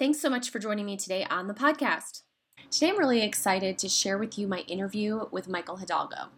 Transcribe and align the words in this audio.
Thanks 0.00 0.18
so 0.18 0.30
much 0.30 0.48
for 0.48 0.58
joining 0.58 0.86
me 0.86 0.96
today 0.96 1.26
on 1.28 1.46
the 1.46 1.52
podcast. 1.52 2.22
Today, 2.70 2.88
I'm 2.88 2.98
really 2.98 3.20
excited 3.20 3.76
to 3.76 3.86
share 3.86 4.16
with 4.16 4.38
you 4.38 4.48
my 4.48 4.60
interview 4.60 5.26
with 5.30 5.46
Michael 5.46 5.76
Hidalgo. 5.76 6.30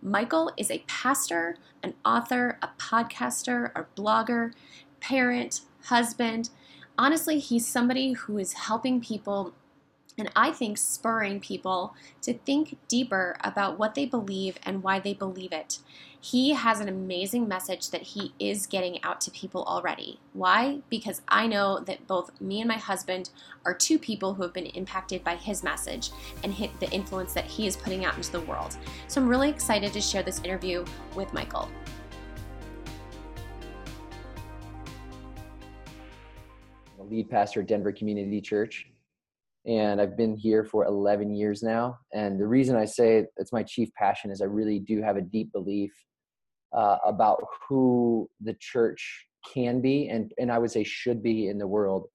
Michael 0.00 0.52
is 0.56 0.70
a 0.70 0.84
pastor, 0.86 1.56
an 1.82 1.94
author, 2.04 2.60
a 2.62 2.68
podcaster, 2.78 3.72
a 3.74 3.86
blogger, 4.00 4.52
parent, 5.00 5.62
husband. 5.86 6.50
Honestly, 6.96 7.40
he's 7.40 7.66
somebody 7.66 8.12
who 8.12 8.38
is 8.38 8.52
helping 8.52 9.00
people 9.00 9.52
and 10.16 10.30
I 10.36 10.52
think 10.52 10.78
spurring 10.78 11.40
people 11.40 11.96
to 12.22 12.34
think 12.34 12.76
deeper 12.86 13.36
about 13.42 13.80
what 13.80 13.96
they 13.96 14.06
believe 14.06 14.58
and 14.62 14.84
why 14.84 15.00
they 15.00 15.14
believe 15.14 15.52
it. 15.52 15.80
He 16.20 16.50
has 16.50 16.80
an 16.80 16.88
amazing 16.88 17.46
message 17.46 17.90
that 17.90 18.02
he 18.02 18.32
is 18.40 18.66
getting 18.66 19.00
out 19.04 19.20
to 19.20 19.30
people 19.30 19.62
already. 19.62 20.18
Why? 20.32 20.80
Because 20.90 21.22
I 21.28 21.46
know 21.46 21.78
that 21.80 22.08
both 22.08 22.40
me 22.40 22.60
and 22.60 22.66
my 22.66 22.76
husband 22.76 23.30
are 23.64 23.72
two 23.72 24.00
people 24.00 24.34
who 24.34 24.42
have 24.42 24.52
been 24.52 24.66
impacted 24.66 25.22
by 25.22 25.36
his 25.36 25.62
message 25.62 26.10
and 26.42 26.52
the 26.80 26.90
influence 26.90 27.34
that 27.34 27.44
he 27.44 27.68
is 27.68 27.76
putting 27.76 28.04
out 28.04 28.16
into 28.16 28.32
the 28.32 28.40
world. 28.40 28.76
So 29.06 29.20
I'm 29.20 29.28
really 29.28 29.48
excited 29.48 29.92
to 29.92 30.00
share 30.00 30.24
this 30.24 30.40
interview 30.40 30.84
with 31.14 31.32
Michael. 31.32 31.68
lead 37.08 37.30
pastor 37.30 37.62
at 37.62 37.66
Denver 37.66 37.90
Community 37.90 38.38
Church 38.38 38.86
and 39.66 40.00
I've 40.00 40.16
been 40.16 40.36
here 40.36 40.64
for 40.64 40.86
11 40.86 41.34
years 41.34 41.62
now. 41.62 41.98
And 42.12 42.40
the 42.40 42.46
reason 42.46 42.76
I 42.76 42.86
say 42.86 43.26
it's 43.36 43.52
my 43.52 43.62
chief 43.62 43.92
passion 43.94 44.30
is 44.30 44.40
I 44.40 44.46
really 44.46 44.78
do 44.78 45.02
have 45.02 45.16
a 45.16 45.20
deep 45.20 45.52
belief 45.52 45.92
uh, 46.72 46.98
about 47.06 47.42
who 47.68 48.28
the 48.40 48.54
church 48.60 49.26
can 49.52 49.80
be 49.80 50.08
and, 50.08 50.32
and 50.38 50.50
I 50.52 50.58
would 50.58 50.70
say 50.70 50.84
should 50.84 51.22
be 51.22 51.48
in 51.48 51.58
the 51.58 51.66
world 51.66 52.08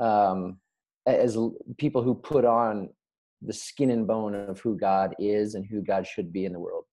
um, 0.00 0.58
as 1.06 1.36
people 1.78 2.02
who 2.02 2.14
put 2.14 2.44
on 2.44 2.90
the 3.42 3.52
skin 3.52 3.90
and 3.90 4.06
bone 4.06 4.34
of 4.34 4.60
who 4.60 4.76
God 4.76 5.14
is 5.18 5.54
and 5.54 5.64
who 5.66 5.80
God 5.80 6.06
should 6.06 6.32
be 6.32 6.44
in 6.44 6.52
the 6.52 6.60
world. 6.60 6.84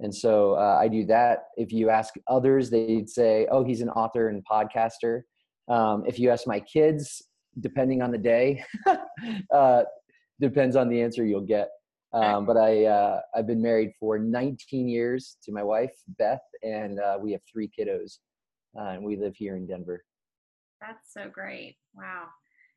And 0.00 0.14
so 0.14 0.52
uh, 0.52 0.78
I 0.80 0.86
do 0.86 1.04
that. 1.06 1.44
If 1.56 1.72
you 1.72 1.90
ask 1.90 2.14
others, 2.28 2.70
they'd 2.70 3.08
say, 3.08 3.48
oh, 3.50 3.64
he's 3.64 3.80
an 3.80 3.88
author 3.90 4.28
and 4.28 4.44
podcaster. 4.46 5.22
Um, 5.68 6.04
if 6.06 6.18
you 6.18 6.30
ask 6.30 6.46
my 6.46 6.60
kids, 6.60 7.22
depending 7.60 8.02
on 8.02 8.10
the 8.10 8.18
day. 8.18 8.64
uh, 9.54 9.82
depends 10.40 10.76
on 10.76 10.88
the 10.88 11.00
answer 11.00 11.24
you'll 11.24 11.40
get. 11.40 11.68
Um, 12.12 12.46
but 12.46 12.56
I 12.56 12.86
uh, 12.86 13.20
I've 13.34 13.46
been 13.46 13.60
married 13.60 13.92
for 14.00 14.18
19 14.18 14.88
years 14.88 15.36
to 15.42 15.52
my 15.52 15.62
wife 15.62 15.92
Beth, 16.18 16.40
and 16.62 16.98
uh, 17.00 17.18
we 17.20 17.32
have 17.32 17.42
three 17.50 17.70
kiddos, 17.78 18.18
uh, 18.78 18.90
and 18.90 19.04
we 19.04 19.16
live 19.16 19.36
here 19.36 19.56
in 19.56 19.66
Denver. 19.66 20.04
That's 20.80 21.12
so 21.12 21.28
great! 21.30 21.76
Wow. 21.94 22.24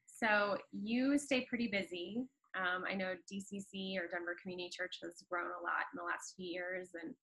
So 0.06 0.58
you 0.74 1.18
stay 1.18 1.46
pretty 1.48 1.68
busy. 1.68 2.26
Um, 2.56 2.84
I 2.90 2.94
know 2.94 3.14
DCC 3.32 3.96
or 3.98 4.08
Denver 4.12 4.36
Community 4.42 4.70
Church 4.70 5.00
has 5.02 5.24
grown 5.30 5.46
a 5.46 5.64
lot 5.64 5.88
in 5.94 5.98
the 5.98 6.04
last 6.04 6.34
few 6.36 6.46
years, 6.46 6.90
and 7.02 7.14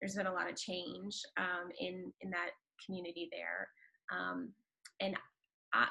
there's 0.00 0.14
been 0.14 0.26
a 0.26 0.32
lot 0.32 0.48
of 0.48 0.56
change 0.56 1.20
um, 1.36 1.70
in 1.78 2.10
in 2.22 2.30
that 2.30 2.50
community 2.86 3.28
there. 3.30 3.68
Um, 4.10 4.52
and 5.00 5.14
I, 5.74 5.88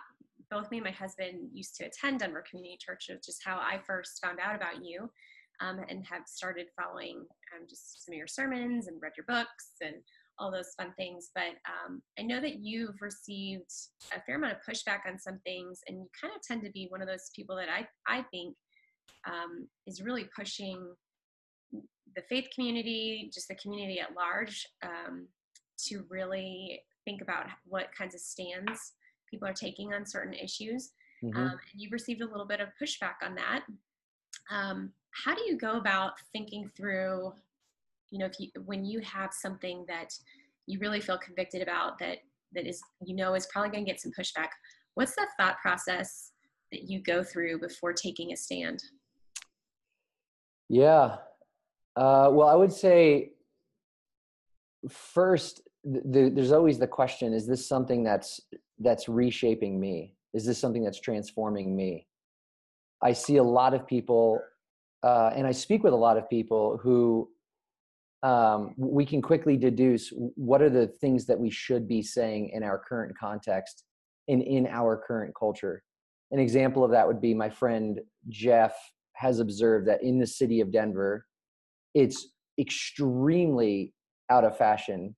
both 0.50 0.72
me 0.72 0.78
and 0.78 0.86
my 0.86 0.92
husband 0.92 1.50
used 1.54 1.76
to 1.76 1.86
attend 1.86 2.20
Denver 2.20 2.44
Community 2.50 2.78
Church, 2.80 3.06
which 3.10 3.30
is 3.30 3.40
how 3.44 3.58
I 3.58 3.80
first 3.86 4.20
found 4.24 4.40
out 4.44 4.56
about 4.56 4.84
you, 4.84 5.10
um, 5.62 5.80
and 5.90 6.06
have 6.06 6.24
started 6.28 6.68
following 6.80 7.18
um, 7.54 7.66
just 7.70 8.06
some 8.06 8.14
of 8.14 8.18
your 8.18 8.28
sermons 8.28 8.88
and 8.88 9.02
read 9.02 9.14
your 9.18 9.26
books 9.28 9.74
and 9.82 9.96
all 10.38 10.52
those 10.52 10.74
fun 10.78 10.94
things. 10.98 11.32
But 11.36 11.60
um, 11.68 12.02
I 12.18 12.24
know 12.24 12.40
that 12.40 12.60
you've 12.62 13.02
received 13.02 13.72
a 14.16 14.22
fair 14.22 14.36
amount 14.36 14.54
of 14.54 14.60
pushback 14.68 15.00
on 15.08 15.20
some 15.20 15.40
things, 15.46 15.82
and 15.88 15.98
you 15.98 16.08
kind 16.20 16.34
of 16.36 16.42
tend 16.42 16.64
to 16.64 16.72
be 16.72 16.88
one 16.90 17.02
of 17.02 17.08
those 17.08 17.30
people 17.36 17.56
that 17.58 17.68
I 17.70 17.88
I 18.08 18.24
think 18.32 18.56
um, 19.28 19.68
is 19.86 20.02
really 20.02 20.30
pushing 20.36 20.94
the 21.72 22.22
faith 22.28 22.48
community, 22.56 23.30
just 23.34 23.48
the 23.48 23.56
community 23.56 24.00
at 24.00 24.16
large, 24.16 24.66
um, 24.84 25.28
to 25.88 26.04
really 26.10 26.82
think 27.06 27.22
about 27.22 27.46
what 27.66 27.94
kinds 27.96 28.16
of 28.16 28.22
stands 28.22 28.94
people 29.30 29.48
are 29.48 29.54
taking 29.54 29.94
on 29.94 30.06
certain 30.06 30.34
issues. 30.34 30.92
Mm-hmm. 31.24 31.38
Um, 31.38 31.52
and 31.52 31.60
you've 31.76 31.92
received 31.92 32.22
a 32.22 32.28
little 32.28 32.48
bit 32.48 32.62
of 32.62 32.70
pushback 32.82 33.16
on 33.24 33.36
that. 33.36 33.64
Um, 34.52 34.92
how 35.12 35.36
do 35.36 35.42
you 35.46 35.58
go 35.58 35.74
about 35.74 36.14
thinking 36.32 36.70
through, 36.76 37.34
you 38.12 38.20
know, 38.20 38.26
if 38.26 38.40
you 38.40 38.50
when 38.66 38.86
you 38.86 39.00
have 39.02 39.34
something 39.34 39.86
that 39.88 40.14
you 40.68 40.80
really 40.80 41.02
feel 41.02 41.18
convicted 41.18 41.62
about 41.62 41.98
that 42.00 42.20
that 42.54 42.68
is 42.68 42.82
you 43.06 43.16
know 43.16 43.34
is 43.34 43.48
probably 43.48 43.72
going 43.72 43.86
to 43.86 43.92
get 43.92 44.02
some 44.02 44.12
pushback? 44.18 44.50
What's 44.96 45.16
the 45.16 45.28
thought 45.38 45.58
process 45.62 46.32
that 46.72 46.84
you 46.84 47.02
go 47.02 47.24
through 47.24 47.60
before 47.60 47.94
taking 47.94 48.32
a 48.32 48.38
stand? 48.38 48.84
Yeah. 50.68 51.18
Uh, 51.96 52.30
well, 52.32 52.48
I 52.48 52.56
would 52.56 52.72
say 52.72 53.32
first, 54.88 55.62
the, 55.84 56.32
there's 56.34 56.52
always 56.52 56.78
the 56.78 56.88
question: 56.88 57.34
Is 57.34 57.48
this 57.48 57.68
something 57.68 58.04
that's 58.04 58.42
that's 58.80 59.10
reshaping 59.10 59.80
me? 59.80 60.14
Is 60.34 60.46
this 60.46 60.60
something 60.60 60.84
that's 60.84 61.00
transforming 61.00 61.76
me? 61.76 62.08
I 63.02 63.14
see 63.14 63.38
a 63.38 63.44
lot 63.44 63.74
of 63.74 63.88
people, 63.88 64.42
uh, 65.04 65.32
and 65.36 65.48
I 65.48 65.52
speak 65.52 65.84
with 65.84 65.94
a 65.94 65.98
lot 65.98 66.18
of 66.18 66.30
people 66.30 66.78
who 66.82 67.30
um, 68.24 68.74
we 68.78 69.06
can 69.06 69.22
quickly 69.22 69.56
deduce 69.56 70.12
what 70.36 70.62
are 70.62 70.70
the 70.70 70.88
things 70.88 71.26
that 71.28 71.40
we 71.40 71.50
should 71.50 71.88
be 71.88 72.02
saying 72.02 72.50
in 72.54 72.64
our 72.64 72.78
current 72.78 73.18
context 73.18 73.86
and 74.28 74.42
in 74.42 74.68
our 74.68 74.98
current 74.98 75.34
culture. 75.38 75.84
An 76.32 76.40
example 76.40 76.84
of 76.84 76.92
that 76.92 77.08
would 77.08 77.22
be 77.22 77.34
my 77.34 77.50
friend 77.50 78.00
Jeff 78.28 78.74
has 79.14 79.40
observed 79.40 79.88
that 79.88 80.04
in 80.04 80.20
the 80.20 80.28
city 80.28 80.60
of 80.62 80.72
Denver, 80.72 81.26
it's 81.94 82.28
extremely 82.60 83.94
out 84.30 84.44
of 84.44 84.58
fashion 84.58 85.16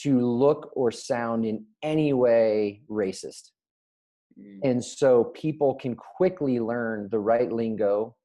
to 0.00 0.20
look 0.20 0.70
or 0.74 0.90
sound 0.90 1.44
in 1.44 1.64
any 1.82 2.12
way 2.12 2.82
racist. 2.90 3.50
Mm. 4.38 4.60
And 4.64 4.84
so 4.84 5.24
people 5.24 5.74
can 5.74 5.94
quickly 5.94 6.60
learn 6.60 7.08
the 7.10 7.18
right 7.18 7.50
lingo, 7.50 8.16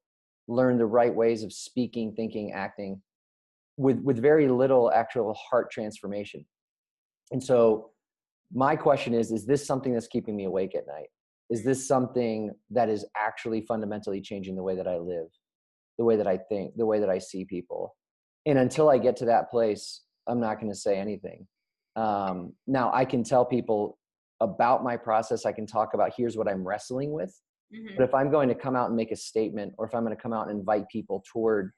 learn 0.48 0.78
the 0.78 0.86
right 0.86 1.14
ways 1.14 1.44
of 1.44 1.52
speaking, 1.52 2.14
thinking, 2.14 2.52
acting 2.52 3.00
with, 3.76 3.98
with 4.00 4.20
very 4.20 4.48
little 4.48 4.90
actual 4.90 5.34
heart 5.34 5.70
transformation. 5.70 6.44
And 7.30 7.42
so 7.42 7.90
my 8.52 8.74
question 8.74 9.14
is 9.14 9.30
is 9.30 9.46
this 9.46 9.66
something 9.66 9.92
that's 9.92 10.08
keeping 10.08 10.34
me 10.34 10.44
awake 10.44 10.74
at 10.74 10.86
night? 10.86 11.08
Is 11.50 11.64
this 11.64 11.86
something 11.86 12.50
that 12.70 12.88
is 12.88 13.06
actually 13.16 13.62
fundamentally 13.62 14.20
changing 14.20 14.56
the 14.56 14.62
way 14.62 14.74
that 14.76 14.88
I 14.88 14.96
live, 14.96 15.28
the 15.96 16.04
way 16.04 16.16
that 16.16 16.26
I 16.26 16.36
think, 16.36 16.76
the 16.76 16.86
way 16.86 16.98
that 17.00 17.08
I 17.08 17.18
see 17.18 17.44
people? 17.44 17.94
And 18.46 18.58
until 18.58 18.88
I 18.88 18.98
get 18.98 19.16
to 19.16 19.26
that 19.26 19.50
place, 19.50 20.02
I'm 20.26 20.40
not 20.40 20.60
going 20.60 20.72
to 20.72 20.78
say 20.78 20.98
anything. 20.98 21.46
Um, 21.96 22.54
now 22.66 22.90
I 22.92 23.04
can 23.04 23.24
tell 23.24 23.44
people 23.44 23.98
about 24.40 24.84
my 24.84 24.96
process. 24.96 25.44
I 25.46 25.52
can 25.52 25.66
talk 25.66 25.94
about 25.94 26.12
here's 26.16 26.36
what 26.36 26.48
I'm 26.48 26.66
wrestling 26.66 27.12
with. 27.12 27.34
Mm-hmm. 27.74 27.96
But 27.96 28.04
if 28.04 28.14
I'm 28.14 28.30
going 28.30 28.48
to 28.48 28.54
come 28.54 28.76
out 28.76 28.88
and 28.88 28.96
make 28.96 29.10
a 29.10 29.16
statement, 29.16 29.74
or 29.78 29.86
if 29.86 29.94
I'm 29.94 30.04
going 30.04 30.16
to 30.16 30.22
come 30.22 30.32
out 30.32 30.48
and 30.48 30.58
invite 30.58 30.88
people 30.90 31.22
toward 31.30 31.72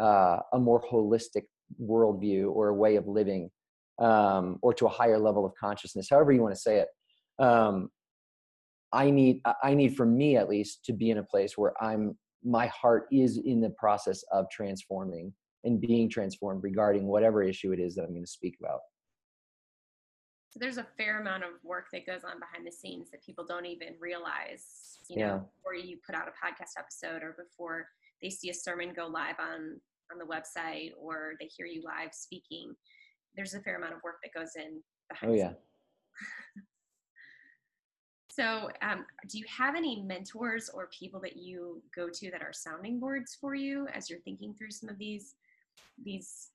uh, 0.00 0.38
a 0.52 0.58
more 0.58 0.82
holistic 0.82 1.44
worldview 1.80 2.50
or 2.50 2.68
a 2.68 2.74
way 2.74 2.96
of 2.96 3.06
living, 3.06 3.50
um, 3.98 4.58
or 4.62 4.74
to 4.74 4.86
a 4.86 4.88
higher 4.88 5.18
level 5.18 5.44
of 5.44 5.52
consciousness, 5.58 6.08
however 6.10 6.32
you 6.32 6.42
want 6.42 6.54
to 6.54 6.60
say 6.60 6.78
it, 6.78 6.88
um, 7.44 7.90
I 8.92 9.10
need 9.10 9.40
I 9.62 9.74
need 9.74 9.96
for 9.96 10.06
me 10.06 10.36
at 10.36 10.48
least 10.48 10.84
to 10.84 10.92
be 10.92 11.10
in 11.10 11.18
a 11.18 11.22
place 11.22 11.58
where 11.58 11.72
I'm 11.82 12.16
my 12.44 12.66
heart 12.68 13.06
is 13.10 13.38
in 13.38 13.60
the 13.60 13.70
process 13.70 14.22
of 14.32 14.46
transforming 14.50 15.32
and 15.64 15.80
being 15.80 16.08
transformed 16.08 16.62
regarding 16.62 17.06
whatever 17.06 17.42
issue 17.42 17.72
it 17.72 17.80
is 17.80 17.94
that 17.94 18.02
I'm 18.02 18.12
going 18.12 18.24
to 18.24 18.30
speak 18.30 18.56
about. 18.60 18.80
So 20.54 20.60
there's 20.60 20.78
a 20.78 20.86
fair 20.96 21.20
amount 21.20 21.42
of 21.42 21.50
work 21.64 21.86
that 21.92 22.06
goes 22.06 22.22
on 22.22 22.38
behind 22.38 22.64
the 22.64 22.70
scenes 22.70 23.10
that 23.10 23.24
people 23.24 23.44
don't 23.44 23.66
even 23.66 23.94
realize, 23.98 24.98
you 25.08 25.16
know, 25.16 25.26
yeah. 25.26 25.38
before 25.56 25.74
you 25.74 25.98
put 26.06 26.14
out 26.14 26.28
a 26.28 26.30
podcast 26.30 26.78
episode 26.78 27.24
or 27.24 27.34
before 27.36 27.88
they 28.22 28.30
see 28.30 28.50
a 28.50 28.54
sermon 28.54 28.92
go 28.94 29.08
live 29.08 29.34
on 29.40 29.80
on 30.12 30.18
the 30.18 30.24
website 30.24 30.92
or 30.96 31.32
they 31.40 31.46
hear 31.46 31.66
you 31.66 31.82
live 31.82 32.14
speaking. 32.14 32.72
There's 33.34 33.54
a 33.54 33.60
fair 33.62 33.78
amount 33.78 33.94
of 33.94 34.02
work 34.04 34.18
that 34.22 34.32
goes 34.32 34.52
in 34.54 34.80
behind. 35.08 35.32
Oh 35.32 35.34
yeah. 35.34 35.54
so, 38.30 38.70
um, 38.80 39.06
do 39.28 39.38
you 39.38 39.44
have 39.48 39.74
any 39.74 40.02
mentors 40.02 40.68
or 40.68 40.88
people 40.96 41.18
that 41.22 41.36
you 41.36 41.82
go 41.96 42.08
to 42.08 42.30
that 42.30 42.42
are 42.42 42.52
sounding 42.52 43.00
boards 43.00 43.36
for 43.40 43.56
you 43.56 43.88
as 43.92 44.08
you're 44.08 44.20
thinking 44.20 44.54
through 44.54 44.70
some 44.70 44.88
of 44.88 44.98
these 44.98 45.34
these 46.04 46.50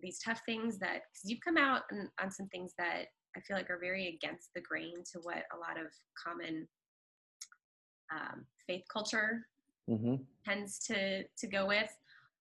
these 0.00 0.18
tough 0.18 0.40
things 0.46 0.78
that 0.78 1.02
because 1.12 1.30
you've 1.30 1.40
come 1.40 1.56
out 1.56 1.82
on, 1.92 2.08
on 2.20 2.30
some 2.30 2.46
things 2.48 2.72
that 2.78 3.06
I 3.36 3.40
feel 3.40 3.56
like 3.56 3.70
are 3.70 3.78
very 3.78 4.08
against 4.08 4.50
the 4.54 4.60
grain 4.60 4.94
to 5.12 5.18
what 5.22 5.44
a 5.54 5.58
lot 5.58 5.78
of 5.80 5.92
common 6.22 6.68
um, 8.12 8.44
faith 8.66 8.84
culture 8.92 9.46
mm-hmm. 9.88 10.16
tends 10.44 10.78
to 10.86 11.24
to 11.24 11.46
go 11.46 11.66
with, 11.66 11.90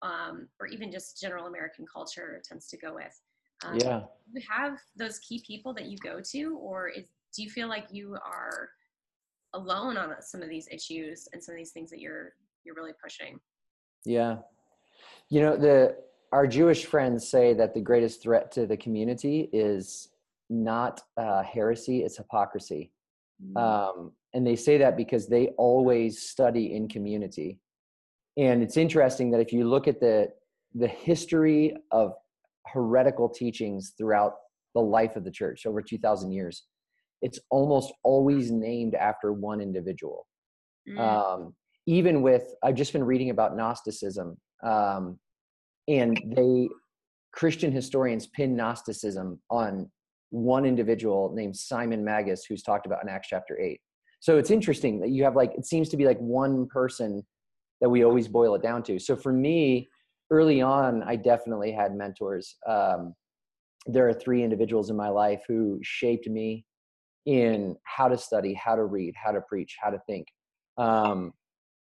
um, 0.01 0.48
or 0.59 0.68
even 0.68 0.92
just 0.92 1.19
general 1.19 1.48
American 1.48 1.86
culture 1.92 2.42
tends 2.48 2.68
to 2.68 2.77
go 2.77 2.94
with. 2.94 3.19
Um, 3.63 3.77
yeah, 3.77 4.01
you 4.33 4.42
have 4.50 4.77
those 4.98 5.19
key 5.19 5.44
people 5.45 5.74
that 5.75 5.86
you 5.86 5.98
go 5.98 6.19
to, 6.31 6.57
or 6.57 6.89
is 6.89 7.06
do 7.36 7.44
you 7.44 7.50
feel 7.50 7.69
like 7.69 7.88
you 7.92 8.18
are 8.25 8.69
alone 9.53 9.98
on 9.98 10.13
some 10.21 10.42
of 10.42 10.50
these 10.50 10.68
issues 10.71 11.27
and 11.33 11.44
some 11.44 11.53
of 11.53 11.57
these 11.57 11.71
things 11.71 11.89
that 11.89 12.00
you're 12.00 12.33
you're 12.63 12.75
really 12.75 12.94
pushing. 13.01 13.39
Yeah. 14.06 14.38
You 15.30 15.42
know, 15.42 15.57
the 15.57 15.98
our 16.31 16.48
Jewish 16.48 16.86
friends 16.86 17.28
say 17.28 17.54
that 17.54 17.74
the 17.74 17.81
greatest 17.81 18.22
threat 18.22 18.51
to 18.54 18.66
the 18.66 18.78
community 18.78 19.50
is 19.51 20.10
not 20.50 21.01
uh, 21.18 21.44
heresy, 21.44 22.04
it's 22.04 22.18
hypocrisy. 22.18 22.92
Mm-hmm. 23.44 23.57
Um, 23.57 24.12
and 24.33 24.45
they 24.45 24.56
say 24.56 24.78
that 24.78 24.95
because 24.95 25.28
they 25.28 25.48
always 25.57 26.22
study 26.22 26.74
in 26.75 26.88
community. 26.88 27.60
And 28.38 28.63
it's 28.63 28.78
interesting 28.78 29.31
that 29.31 29.42
if 29.42 29.51
you 29.51 29.68
look 29.68 29.88
at 29.88 30.00
the 30.00 30.30
the 30.74 30.88
history 30.88 31.75
of 31.92 32.13
heretical 32.68 33.27
teachings 33.27 33.94
throughout 33.98 34.34
the 34.74 34.81
life 34.81 35.16
of 35.16 35.24
the 35.24 35.31
church 35.31 35.66
over 35.66 35.81
2000 35.81 36.31
years 36.31 36.63
it's 37.22 37.39
almost 37.50 37.92
always 38.04 38.51
named 38.51 38.95
after 38.95 39.34
one 39.34 39.60
individual 39.60 40.27
mm. 40.88 40.98
um, 41.00 41.54
even 41.88 42.22
with 42.22 42.44
i've 42.63 42.75
just 42.75 42.94
been 42.94 43.04
reading 43.04 43.31
about 43.31 43.57
gnosticism 43.57 44.38
um, 44.63 45.19
and 45.92 46.22
they 46.36 46.70
christian 47.32 47.72
historians 47.72 48.28
pin 48.28 48.56
gnosticism 48.56 49.40
on 49.50 49.90
one 50.30 50.66
individual 50.66 51.32
named 51.36 51.56
simon 51.56 52.04
magus 52.04 52.46
who's 52.46 52.64
talked 52.64 52.86
about 52.86 53.04
in 53.04 53.10
acts 53.10 53.28
chapter 53.30 53.60
8 53.60 53.80
so 54.22 54.38
it's 54.38 54.52
interesting 54.52 55.00
that 55.00 55.10
you 55.10 55.24
have 55.24 55.36
like 55.36 55.52
it 55.58 55.66
seems 55.66 55.90
to 55.90 55.98
be 55.98 56.06
like 56.06 56.20
one 56.20 56.68
person 56.68 57.26
that 57.82 57.90
we 57.90 58.04
always 58.04 58.28
boil 58.28 58.54
it 58.54 58.62
down 58.62 58.84
to. 58.84 59.00
So 59.00 59.16
for 59.16 59.34
me 59.34 59.90
early 60.30 60.62
on 60.62 61.04
i 61.04 61.18
definitely 61.18 61.74
had 61.74 61.94
mentors. 61.94 62.56
Um, 62.66 63.14
there 63.88 64.08
are 64.08 64.14
three 64.14 64.44
individuals 64.44 64.92
in 64.92 64.96
my 64.96 65.10
life 65.10 65.42
who 65.48 65.80
shaped 65.82 66.30
me 66.30 66.66
in 67.26 67.76
how 67.84 68.08
to 68.08 68.18
study 68.18 68.54
how 68.54 68.76
to 68.76 68.86
read 68.86 69.14
how 69.22 69.32
to 69.32 69.42
preach 69.42 69.76
how 69.82 69.90
to 69.90 70.00
think. 70.08 70.28
Um, 70.78 71.34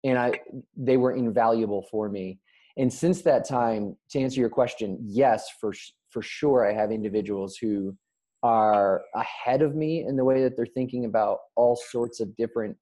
and 0.06 0.18
i 0.18 0.40
they 0.78 0.96
were 0.96 1.12
invaluable 1.12 1.86
for 1.92 2.08
me 2.08 2.40
and 2.80 2.92
since 2.92 3.22
that 3.22 3.48
time 3.48 3.96
to 4.10 4.20
answer 4.20 4.40
your 4.40 4.50
question 4.50 4.98
yes 5.02 5.50
for 5.62 5.74
for 6.10 6.22
sure 6.22 6.68
i 6.68 6.74
have 6.74 6.92
individuals 6.92 7.58
who 7.58 7.96
are 8.44 9.02
ahead 9.16 9.62
of 9.62 9.76
me 9.76 10.06
in 10.08 10.16
the 10.16 10.24
way 10.24 10.44
that 10.44 10.56
they're 10.56 10.66
thinking 10.66 11.06
about 11.06 11.40
all 11.56 11.76
sorts 11.76 12.20
of 12.20 12.36
different 12.38 12.76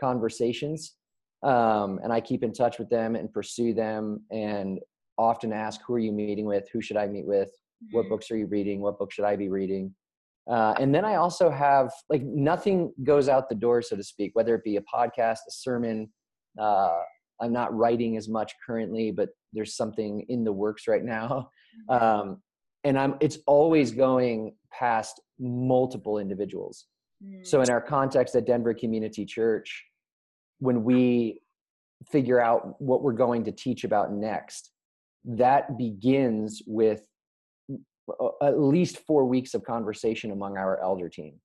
conversations. 0.00 0.94
Um, 1.42 2.00
and 2.02 2.12
i 2.12 2.20
keep 2.20 2.42
in 2.42 2.52
touch 2.52 2.78
with 2.78 2.88
them 2.88 3.16
and 3.16 3.32
pursue 3.32 3.74
them 3.74 4.22
and 4.30 4.80
often 5.18 5.52
ask 5.52 5.80
who 5.86 5.94
are 5.94 5.98
you 5.98 6.12
meeting 6.12 6.46
with? 6.46 6.68
Who 6.72 6.80
should 6.80 6.96
i 6.96 7.06
meet 7.06 7.26
with? 7.26 7.50
What 7.90 8.02
mm-hmm. 8.02 8.08
books 8.10 8.30
are 8.30 8.36
you 8.36 8.46
reading? 8.46 8.80
What 8.80 8.98
book 8.98 9.12
should 9.12 9.26
i 9.26 9.36
be 9.36 9.48
reading? 9.48 9.94
Uh, 10.50 10.74
and 10.78 10.94
then 10.94 11.06
i 11.06 11.14
also 11.14 11.48
have 11.48 11.90
like 12.10 12.22
nothing 12.22 12.92
goes 13.02 13.30
out 13.30 13.48
the 13.48 13.54
door 13.54 13.80
so 13.80 13.96
to 13.96 14.04
speak 14.04 14.30
whether 14.34 14.54
it 14.54 14.62
be 14.62 14.76
a 14.76 14.82
podcast 14.82 15.38
a 15.48 15.50
sermon 15.50 16.06
uh, 16.60 16.98
i'm 17.40 17.52
not 17.52 17.74
writing 17.74 18.16
as 18.16 18.28
much 18.28 18.52
currently 18.64 19.10
but 19.10 19.30
there's 19.52 19.76
something 19.76 20.24
in 20.28 20.44
the 20.44 20.52
works 20.52 20.88
right 20.88 21.04
now 21.04 21.48
mm-hmm. 21.90 22.04
um, 22.04 22.42
and 22.84 22.98
i'm 22.98 23.14
it's 23.20 23.38
always 23.46 23.90
going 23.92 24.54
past 24.72 25.20
multiple 25.38 26.18
individuals 26.18 26.86
mm. 27.24 27.46
so 27.46 27.60
in 27.60 27.70
our 27.70 27.80
context 27.80 28.34
at 28.34 28.46
denver 28.46 28.74
community 28.74 29.24
church 29.24 29.84
when 30.58 30.84
we 30.84 31.40
figure 32.10 32.40
out 32.40 32.80
what 32.80 33.02
we're 33.02 33.12
going 33.12 33.44
to 33.44 33.52
teach 33.52 33.84
about 33.84 34.12
next 34.12 34.70
that 35.24 35.78
begins 35.78 36.62
with 36.66 37.02
uh, 38.20 38.28
at 38.42 38.60
least 38.60 38.98
four 39.06 39.24
weeks 39.24 39.54
of 39.54 39.64
conversation 39.64 40.30
among 40.30 40.58
our 40.58 40.80
elder 40.82 41.08
team. 41.08 41.40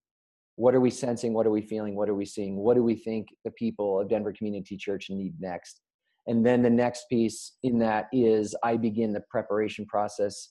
What 0.60 0.76
are 0.76 0.82
we 0.82 0.90
sensing? 0.90 1.34
What 1.34 1.48
are 1.48 1.52
we 1.52 1.62
feeling? 1.62 1.96
What 1.96 2.10
are 2.10 2.14
we 2.14 2.26
seeing? 2.26 2.58
What 2.58 2.74
do 2.74 2.84
we 2.84 2.94
think 2.94 3.30
the 3.46 3.52
people 3.52 4.02
of 4.02 4.10
Denver 4.10 4.34
Community 4.34 4.76
Church 4.76 5.10
need 5.10 5.34
next? 5.40 5.80
And 6.28 6.46
then 6.46 6.62
the 6.62 6.70
next 6.70 7.06
piece 7.10 7.54
in 7.64 7.80
that 7.80 8.10
is 8.12 8.54
I 8.62 8.76
begin 8.76 9.14
the 9.14 9.24
preparation 9.30 9.86
process. 9.86 10.50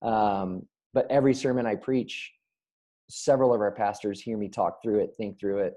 Um, 0.00 0.62
but 0.94 1.06
every 1.10 1.34
sermon 1.34 1.66
I 1.66 1.74
preach, 1.74 2.32
several 3.10 3.52
of 3.52 3.60
our 3.60 3.72
pastors 3.72 4.22
hear 4.22 4.38
me 4.38 4.48
talk 4.48 4.82
through 4.82 5.00
it, 5.00 5.10
think 5.18 5.38
through 5.38 5.58
it, 5.58 5.74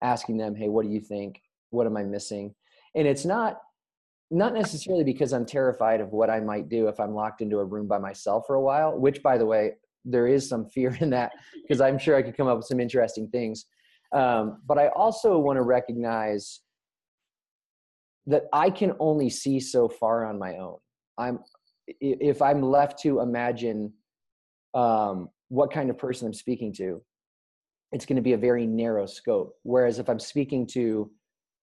asking 0.00 0.38
them, 0.38 0.54
hey, 0.54 0.70
what 0.70 0.86
do 0.86 0.90
you 0.90 1.00
think? 1.00 1.42
What 1.68 1.86
am 1.86 1.98
I 1.98 2.04
missing? 2.04 2.54
And 2.94 3.06
it's 3.06 3.26
not 3.26 3.58
not 4.30 4.54
necessarily 4.54 5.04
because 5.04 5.34
I'm 5.34 5.44
terrified 5.44 6.00
of 6.00 6.12
what 6.12 6.30
I 6.30 6.40
might 6.40 6.70
do 6.70 6.88
if 6.88 6.98
I'm 6.98 7.14
locked 7.14 7.42
into 7.42 7.58
a 7.58 7.64
room 7.66 7.86
by 7.86 7.98
myself 7.98 8.44
for 8.46 8.54
a 8.54 8.62
while, 8.62 8.98
which, 8.98 9.22
by 9.22 9.36
the 9.36 9.44
way, 9.44 9.72
there 10.04 10.26
is 10.26 10.48
some 10.48 10.66
fear 10.66 10.96
in 11.00 11.10
that 11.10 11.32
because 11.62 11.80
I'm 11.80 11.98
sure 11.98 12.16
I 12.16 12.22
could 12.22 12.36
come 12.36 12.48
up 12.48 12.56
with 12.56 12.66
some 12.66 12.80
interesting 12.80 13.28
things. 13.28 13.66
Um, 14.12 14.60
but 14.66 14.78
I 14.78 14.88
also 14.88 15.38
want 15.38 15.56
to 15.56 15.62
recognize 15.62 16.60
that 18.26 18.44
I 18.52 18.70
can 18.70 18.94
only 18.98 19.30
see 19.30 19.60
so 19.60 19.88
far 19.88 20.24
on 20.26 20.38
my 20.38 20.56
own. 20.56 20.76
I'm 21.18 21.40
if 22.00 22.40
I'm 22.40 22.62
left 22.62 23.00
to 23.00 23.20
imagine 23.20 23.92
um, 24.74 25.28
what 25.48 25.72
kind 25.72 25.90
of 25.90 25.98
person 25.98 26.26
I'm 26.26 26.34
speaking 26.34 26.72
to, 26.74 27.02
it's 27.90 28.06
going 28.06 28.16
to 28.16 28.22
be 28.22 28.34
a 28.34 28.38
very 28.38 28.66
narrow 28.66 29.06
scope. 29.06 29.56
Whereas 29.64 29.98
if 29.98 30.08
I'm 30.08 30.20
speaking 30.20 30.66
to 30.68 31.10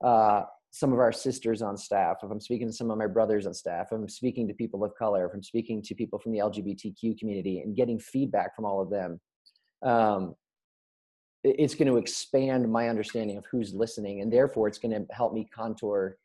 uh, 0.03 0.43
some 0.77 0.93
of 0.93 0.99
our 0.99 1.11
sisters 1.11 1.63
on 1.63 1.75
staff, 1.75 2.17
if 2.21 2.29
I'm 2.29 2.39
speaking 2.39 2.67
to 2.67 2.73
some 2.73 2.91
of 2.91 2.97
my 2.99 3.07
brothers 3.07 3.47
on 3.47 3.53
staff, 3.53 3.87
if 3.87 3.93
I'm 3.93 4.07
speaking 4.07 4.47
to 4.47 4.53
people 4.53 4.83
of 4.83 4.93
color, 4.95 5.25
if 5.25 5.33
I'm 5.33 5.41
speaking 5.41 5.81
to 5.81 5.95
people 5.95 6.19
from 6.19 6.33
the 6.33 6.37
LGBTQ 6.39 7.17
community 7.17 7.61
and 7.61 7.75
getting 7.75 7.99
feedback 7.99 8.55
from 8.55 8.65
all 8.65 8.79
of 8.79 8.91
them, 8.91 9.19
um, 9.81 10.35
it's 11.43 11.73
going 11.73 11.87
to 11.87 11.97
expand 11.97 12.71
my 12.71 12.89
understanding 12.89 13.37
of 13.37 13.45
who's 13.49 13.73
listening. 13.73 14.21
And 14.21 14.31
therefore, 14.31 14.67
it's 14.67 14.77
going 14.77 14.91
to 14.91 15.05
help 15.11 15.33
me 15.33 15.49
contour 15.53 16.17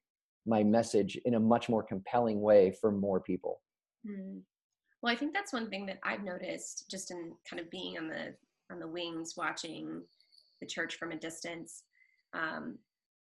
my 0.45 0.63
message 0.63 1.17
in 1.25 1.35
a 1.35 1.41
much 1.41 1.71
more 1.71 1.83
compelling 1.83 2.43
way 2.43 2.77
for 2.79 2.93
more 2.93 3.21
people. 3.21 3.61
Mm. 4.07 4.41
Well, 5.01 5.13
I 5.13 5.17
think 5.17 5.33
that's 5.33 5.53
one 5.53 5.71
thing 5.71 5.87
that 5.87 5.99
I've 6.05 6.25
noticed 6.25 6.91
just 6.91 7.11
in 7.11 7.33
kind 7.49 7.61
of 7.61 7.71
being 7.71 7.97
on 7.97 8.09
the 8.09 8.35
on 8.71 8.79
the 8.79 8.89
wings 8.89 9.35
watching 9.37 10.03
the 10.61 10.67
church 10.67 10.97
from 10.97 11.13
a 11.13 11.17
distance. 11.17 11.85
Um, 12.35 12.79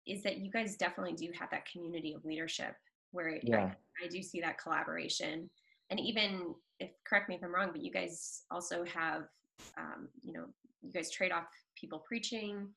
is 0.07 0.23
that 0.23 0.39
you 0.39 0.51
guys 0.51 0.77
definitely 0.77 1.15
do 1.15 1.29
have 1.39 1.51
that 1.51 1.67
community 1.71 2.15
of 2.15 2.25
leadership 2.25 2.75
where 3.13 3.39
yeah. 3.43 3.73
I, 4.03 4.05
I 4.05 4.09
do 4.09 4.23
see 4.23 4.41
that 4.41 4.59
collaboration. 4.59 5.51
And 5.91 5.99
even 5.99 6.55
if 6.79 6.91
correct 7.07 7.29
me 7.29 7.35
if 7.35 7.43
I'm 7.43 7.55
wrong, 7.55 7.71
but 7.73 7.83
you 7.83 7.91
guys 7.91 8.43
also 8.51 8.85
have, 8.85 9.25
um, 9.77 10.09
you 10.23 10.33
know, 10.33 10.47
you 10.83 10.93
guys 10.93 11.11
trade 11.11 11.33
off 11.33 11.45
people 11.77 12.03
preaching, 12.07 12.69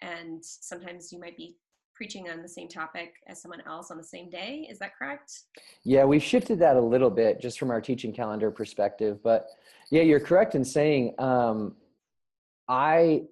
and 0.00 0.44
sometimes 0.44 1.12
you 1.12 1.18
might 1.18 1.36
be 1.36 1.56
preaching 1.94 2.30
on 2.30 2.42
the 2.42 2.48
same 2.48 2.68
topic 2.68 3.14
as 3.26 3.42
someone 3.42 3.60
else 3.66 3.90
on 3.90 3.96
the 3.96 4.04
same 4.04 4.30
day. 4.30 4.66
Is 4.70 4.78
that 4.78 4.92
correct? 4.96 5.40
Yeah, 5.82 6.04
we've 6.04 6.22
shifted 6.22 6.60
that 6.60 6.76
a 6.76 6.80
little 6.80 7.10
bit 7.10 7.40
just 7.40 7.58
from 7.58 7.70
our 7.70 7.80
teaching 7.80 8.12
calendar 8.12 8.52
perspective. 8.52 9.18
But 9.24 9.48
yeah, 9.90 10.02
you're 10.02 10.20
correct 10.20 10.54
in 10.54 10.64
saying 10.64 11.14
um, 11.18 11.74
I 12.68 13.22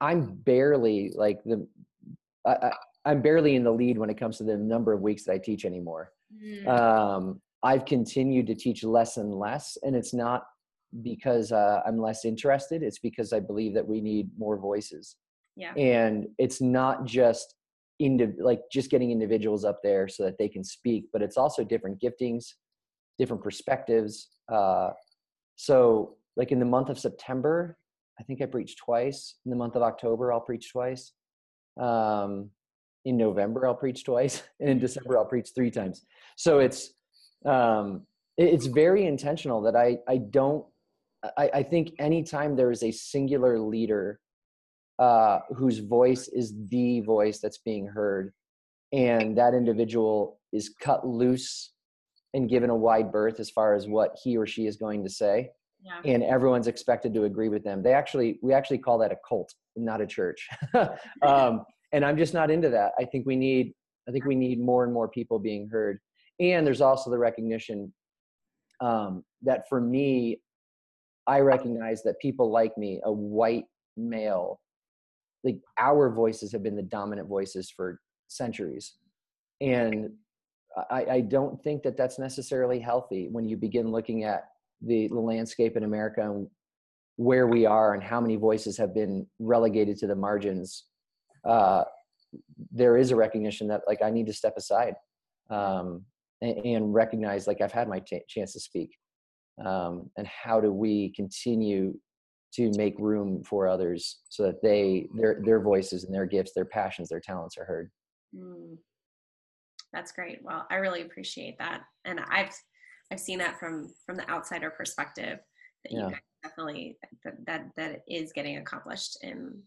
I'm 0.00 0.26
barely 0.26 1.12
like 1.14 1.42
the 1.44 1.66
I, 2.46 2.72
I'm 3.04 3.22
barely 3.22 3.56
in 3.56 3.64
the 3.64 3.72
lead 3.72 3.98
when 3.98 4.10
it 4.10 4.18
comes 4.18 4.38
to 4.38 4.44
the 4.44 4.56
number 4.56 4.92
of 4.92 5.00
weeks 5.00 5.24
that 5.24 5.32
I 5.32 5.38
teach 5.38 5.64
anymore. 5.64 6.12
Mm. 6.42 6.66
Um, 6.66 7.40
I've 7.62 7.84
continued 7.84 8.46
to 8.48 8.54
teach 8.54 8.84
less 8.84 9.16
and 9.16 9.34
less, 9.34 9.76
and 9.82 9.94
it's 9.96 10.14
not 10.14 10.44
because 11.02 11.52
uh, 11.52 11.80
I'm 11.86 11.98
less 11.98 12.24
interested. 12.24 12.82
It's 12.82 12.98
because 12.98 13.32
I 13.32 13.40
believe 13.40 13.74
that 13.74 13.86
we 13.86 14.00
need 14.00 14.30
more 14.38 14.58
voices. 14.58 15.16
Yeah. 15.56 15.72
And 15.74 16.26
it's 16.38 16.60
not 16.60 17.04
just 17.04 17.54
into 17.98 18.34
like 18.38 18.60
just 18.70 18.90
getting 18.90 19.10
individuals 19.10 19.64
up 19.64 19.78
there 19.82 20.06
so 20.06 20.24
that 20.24 20.36
they 20.38 20.48
can 20.48 20.62
speak, 20.62 21.06
but 21.12 21.22
it's 21.22 21.36
also 21.36 21.64
different 21.64 22.00
giftings, 22.00 22.44
different 23.18 23.42
perspectives. 23.42 24.28
Uh, 24.52 24.90
so, 25.56 26.16
like 26.36 26.52
in 26.52 26.58
the 26.58 26.66
month 26.66 26.90
of 26.90 26.98
September, 26.98 27.78
I 28.20 28.22
think 28.22 28.42
I 28.42 28.46
preached 28.46 28.78
twice. 28.78 29.36
In 29.44 29.50
the 29.50 29.56
month 29.56 29.76
of 29.76 29.82
October, 29.82 30.32
I'll 30.32 30.40
preach 30.40 30.70
twice. 30.70 31.12
Um, 31.78 32.50
in 33.04 33.16
November 33.16 33.66
I'll 33.66 33.74
preach 33.74 34.04
twice, 34.04 34.42
and 34.60 34.68
in 34.68 34.78
December 34.78 35.18
I'll 35.18 35.24
preach 35.24 35.50
three 35.54 35.70
times. 35.70 36.04
So 36.36 36.58
it's 36.58 36.92
um, 37.44 38.06
it's 38.36 38.66
very 38.66 39.06
intentional 39.06 39.62
that 39.62 39.76
I 39.76 39.98
I 40.08 40.18
don't 40.18 40.64
I, 41.36 41.50
I 41.54 41.62
think 41.62 41.92
anytime 41.98 42.56
there 42.56 42.70
is 42.70 42.82
a 42.82 42.90
singular 42.90 43.58
leader 43.58 44.20
uh, 44.98 45.40
whose 45.54 45.78
voice 45.78 46.28
is 46.28 46.54
the 46.68 47.00
voice 47.00 47.38
that's 47.38 47.58
being 47.58 47.86
heard, 47.86 48.32
and 48.92 49.36
that 49.36 49.54
individual 49.54 50.40
is 50.52 50.74
cut 50.80 51.06
loose 51.06 51.72
and 52.34 52.48
given 52.48 52.70
a 52.70 52.76
wide 52.76 53.12
berth 53.12 53.40
as 53.40 53.50
far 53.50 53.74
as 53.74 53.86
what 53.86 54.16
he 54.22 54.36
or 54.36 54.46
she 54.46 54.66
is 54.66 54.76
going 54.76 55.04
to 55.04 55.10
say. 55.10 55.50
Yeah. 55.86 56.12
and 56.12 56.24
everyone's 56.24 56.66
expected 56.66 57.14
to 57.14 57.24
agree 57.24 57.48
with 57.48 57.62
them. 57.62 57.82
They 57.82 57.92
actually, 57.92 58.40
we 58.42 58.52
actually 58.52 58.78
call 58.78 58.98
that 58.98 59.12
a 59.12 59.16
cult, 59.28 59.54
not 59.76 60.00
a 60.00 60.06
church. 60.06 60.48
um, 61.22 61.64
and 61.92 62.04
i'm 62.04 62.16
just 62.16 62.34
not 62.34 62.50
into 62.50 62.68
that 62.68 62.92
i 62.98 63.04
think 63.04 63.26
we 63.26 63.36
need 63.36 63.72
i 64.08 64.12
think 64.12 64.24
we 64.24 64.34
need 64.34 64.60
more 64.60 64.84
and 64.84 64.92
more 64.92 65.08
people 65.08 65.38
being 65.38 65.68
heard 65.68 65.98
and 66.40 66.66
there's 66.66 66.80
also 66.80 67.10
the 67.10 67.18
recognition 67.18 67.92
um, 68.80 69.24
that 69.42 69.68
for 69.68 69.80
me 69.80 70.40
i 71.26 71.40
recognize 71.40 72.02
that 72.02 72.18
people 72.20 72.50
like 72.50 72.76
me 72.76 73.00
a 73.04 73.12
white 73.12 73.64
male 73.96 74.60
like 75.44 75.58
our 75.78 76.10
voices 76.10 76.52
have 76.52 76.62
been 76.62 76.76
the 76.76 76.82
dominant 76.82 77.28
voices 77.28 77.70
for 77.70 78.00
centuries 78.28 78.94
and 79.60 80.10
I, 80.90 81.06
I 81.10 81.20
don't 81.22 81.62
think 81.64 81.82
that 81.84 81.96
that's 81.96 82.18
necessarily 82.18 82.78
healthy 82.78 83.28
when 83.30 83.48
you 83.48 83.56
begin 83.56 83.90
looking 83.90 84.24
at 84.24 84.42
the, 84.82 85.08
the 85.08 85.20
landscape 85.20 85.76
in 85.76 85.84
america 85.84 86.22
and 86.22 86.48
where 87.16 87.46
we 87.46 87.64
are 87.64 87.94
and 87.94 88.02
how 88.02 88.20
many 88.20 88.36
voices 88.36 88.76
have 88.76 88.94
been 88.94 89.26
relegated 89.38 89.96
to 89.96 90.06
the 90.06 90.14
margins 90.14 90.84
uh, 91.48 91.84
there 92.72 92.96
is 92.96 93.10
a 93.10 93.16
recognition 93.16 93.68
that 93.68 93.82
like 93.86 94.02
i 94.02 94.10
need 94.10 94.26
to 94.26 94.32
step 94.32 94.54
aside 94.56 94.94
um, 95.50 96.02
and, 96.42 96.58
and, 96.58 96.94
recognize 96.94 97.46
like 97.46 97.60
i've 97.60 97.72
had 97.72 97.88
my 97.88 98.02
chance 98.28 98.52
to 98.52 98.60
speak 98.60 98.90
um, 99.64 100.10
and 100.18 100.26
how 100.26 100.60
do 100.60 100.70
we 100.72 101.12
continue 101.16 101.94
to 102.52 102.70
make 102.76 102.98
room 102.98 103.42
for 103.44 103.68
others 103.68 104.20
so 104.28 104.42
that 104.42 104.62
they 104.62 105.08
their 105.14 105.40
their 105.44 105.60
voices 105.60 106.04
and 106.04 106.14
their 106.14 106.26
gifts 106.26 106.52
their 106.54 106.64
passions 106.64 107.08
their 107.08 107.20
talents 107.20 107.56
are 107.56 107.64
heard 107.64 107.90
mm. 108.34 108.76
that's 109.92 110.12
great 110.12 110.40
well 110.42 110.66
i 110.70 110.76
really 110.76 111.02
appreciate 111.02 111.58
that 111.58 111.82
and 112.04 112.20
i've 112.30 112.54
i've 113.12 113.20
seen 113.20 113.38
that 113.38 113.58
from 113.58 113.92
from 114.04 114.16
the 114.16 114.28
outsider 114.30 114.70
perspective 114.70 115.38
that 115.84 115.92
yeah. 115.92 116.04
you 116.04 116.10
guys 116.10 116.20
definitely 116.42 116.98
that, 117.24 117.34
that 117.46 117.66
that 117.76 118.02
is 118.08 118.32
getting 118.32 118.58
accomplished 118.58 119.18
in 119.22 119.60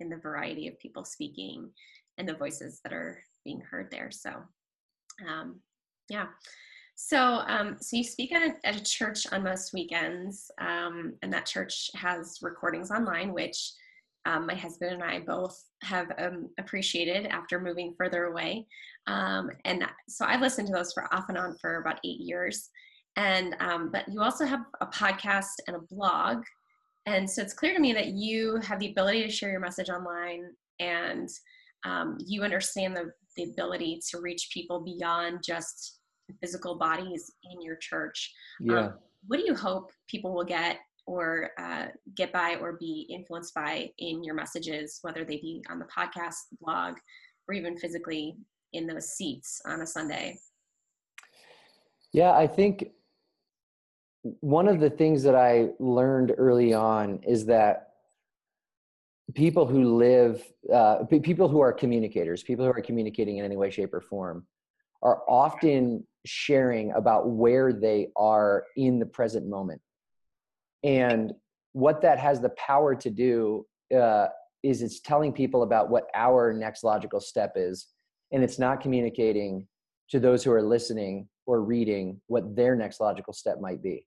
in 0.00 0.08
the 0.08 0.16
variety 0.16 0.68
of 0.68 0.78
people 0.78 1.04
speaking 1.04 1.70
and 2.18 2.28
the 2.28 2.34
voices 2.34 2.80
that 2.84 2.92
are 2.92 3.22
being 3.44 3.60
heard 3.60 3.90
there 3.90 4.10
so 4.10 4.32
um 5.28 5.60
yeah 6.08 6.26
so, 7.00 7.44
um, 7.46 7.76
so 7.80 7.96
you 7.96 8.02
speak 8.02 8.32
at 8.32 8.42
a, 8.42 8.66
at 8.66 8.74
a, 8.74 8.82
church 8.82 9.24
on 9.30 9.44
most 9.44 9.72
weekends, 9.72 10.50
um, 10.60 11.14
and 11.22 11.32
that 11.32 11.46
church 11.46 11.92
has 11.94 12.40
recordings 12.42 12.90
online, 12.90 13.32
which 13.32 13.72
um, 14.28 14.46
my 14.46 14.54
husband 14.54 14.92
and 14.92 15.02
I 15.02 15.20
both 15.20 15.58
have 15.82 16.12
um, 16.18 16.50
appreciated 16.58 17.26
after 17.26 17.58
moving 17.58 17.94
further 17.96 18.24
away. 18.24 18.66
Um, 19.06 19.50
and 19.64 19.84
so 20.06 20.26
I've 20.26 20.42
listened 20.42 20.68
to 20.68 20.74
those 20.74 20.92
for 20.92 21.12
off 21.14 21.24
and 21.30 21.38
on 21.38 21.56
for 21.60 21.80
about 21.80 21.98
eight 22.04 22.20
years. 22.20 22.68
And 23.16 23.56
um, 23.58 23.90
but 23.90 24.04
you 24.08 24.20
also 24.20 24.44
have 24.44 24.60
a 24.82 24.86
podcast 24.86 25.54
and 25.66 25.76
a 25.76 25.94
blog, 25.94 26.44
and 27.06 27.28
so 27.28 27.42
it's 27.42 27.54
clear 27.54 27.74
to 27.74 27.80
me 27.80 27.92
that 27.94 28.08
you 28.08 28.60
have 28.62 28.78
the 28.78 28.90
ability 28.90 29.24
to 29.24 29.30
share 29.30 29.50
your 29.50 29.60
message 29.60 29.88
online, 29.88 30.44
and 30.78 31.28
you 32.18 32.42
understand 32.42 32.94
the 32.94 33.10
the 33.36 33.44
ability 33.44 34.00
to 34.10 34.20
reach 34.20 34.50
people 34.52 34.84
beyond 34.84 35.40
just 35.44 36.00
physical 36.40 36.76
bodies 36.76 37.32
in 37.50 37.62
your 37.62 37.76
church. 37.76 38.32
Um, 38.60 38.66
yeah. 38.70 38.80
Um, 38.80 38.94
what 39.26 39.38
do 39.38 39.44
you 39.46 39.54
hope 39.54 39.90
people 40.08 40.34
will 40.34 40.44
get 40.44 40.76
or 41.08 41.52
uh, 41.58 41.86
get 42.14 42.30
by 42.32 42.56
or 42.56 42.74
be 42.74 43.06
influenced 43.08 43.54
by 43.54 43.90
in 43.96 44.22
your 44.22 44.34
messages, 44.34 44.98
whether 45.00 45.24
they 45.24 45.38
be 45.38 45.64
on 45.70 45.78
the 45.78 45.86
podcast, 45.86 46.36
blog, 46.60 46.98
or 47.48 47.54
even 47.54 47.78
physically 47.78 48.36
in 48.74 48.86
those 48.86 49.08
seats 49.08 49.62
on 49.64 49.80
a 49.80 49.86
Sunday? 49.86 50.38
Yeah, 52.12 52.32
I 52.32 52.46
think 52.46 52.90
one 54.40 54.68
of 54.68 54.80
the 54.80 54.90
things 54.90 55.22
that 55.22 55.34
I 55.34 55.70
learned 55.78 56.34
early 56.36 56.74
on 56.74 57.20
is 57.26 57.46
that 57.46 57.94
people 59.34 59.66
who 59.66 59.96
live, 59.96 60.44
uh, 60.72 61.04
people 61.04 61.48
who 61.48 61.60
are 61.60 61.72
communicators, 61.72 62.42
people 62.42 62.66
who 62.66 62.70
are 62.70 62.82
communicating 62.82 63.38
in 63.38 63.46
any 63.46 63.56
way, 63.56 63.70
shape, 63.70 63.94
or 63.94 64.02
form, 64.02 64.46
are 65.02 65.22
often 65.26 66.06
sharing 66.26 66.92
about 66.92 67.30
where 67.30 67.72
they 67.72 68.08
are 68.16 68.64
in 68.76 68.98
the 68.98 69.06
present 69.06 69.46
moment. 69.46 69.80
And 70.84 71.32
what 71.72 72.02
that 72.02 72.18
has 72.18 72.40
the 72.40 72.50
power 72.50 72.94
to 72.94 73.10
do 73.10 73.66
uh, 73.96 74.26
is 74.62 74.82
it's 74.82 75.00
telling 75.00 75.32
people 75.32 75.62
about 75.62 75.90
what 75.90 76.04
our 76.14 76.52
next 76.52 76.84
logical 76.84 77.20
step 77.20 77.52
is. 77.56 77.88
And 78.32 78.42
it's 78.42 78.58
not 78.58 78.80
communicating 78.80 79.66
to 80.10 80.20
those 80.20 80.42
who 80.42 80.52
are 80.52 80.62
listening 80.62 81.28
or 81.46 81.62
reading 81.62 82.20
what 82.26 82.56
their 82.56 82.76
next 82.76 83.00
logical 83.00 83.32
step 83.32 83.60
might 83.60 83.82
be. 83.82 84.04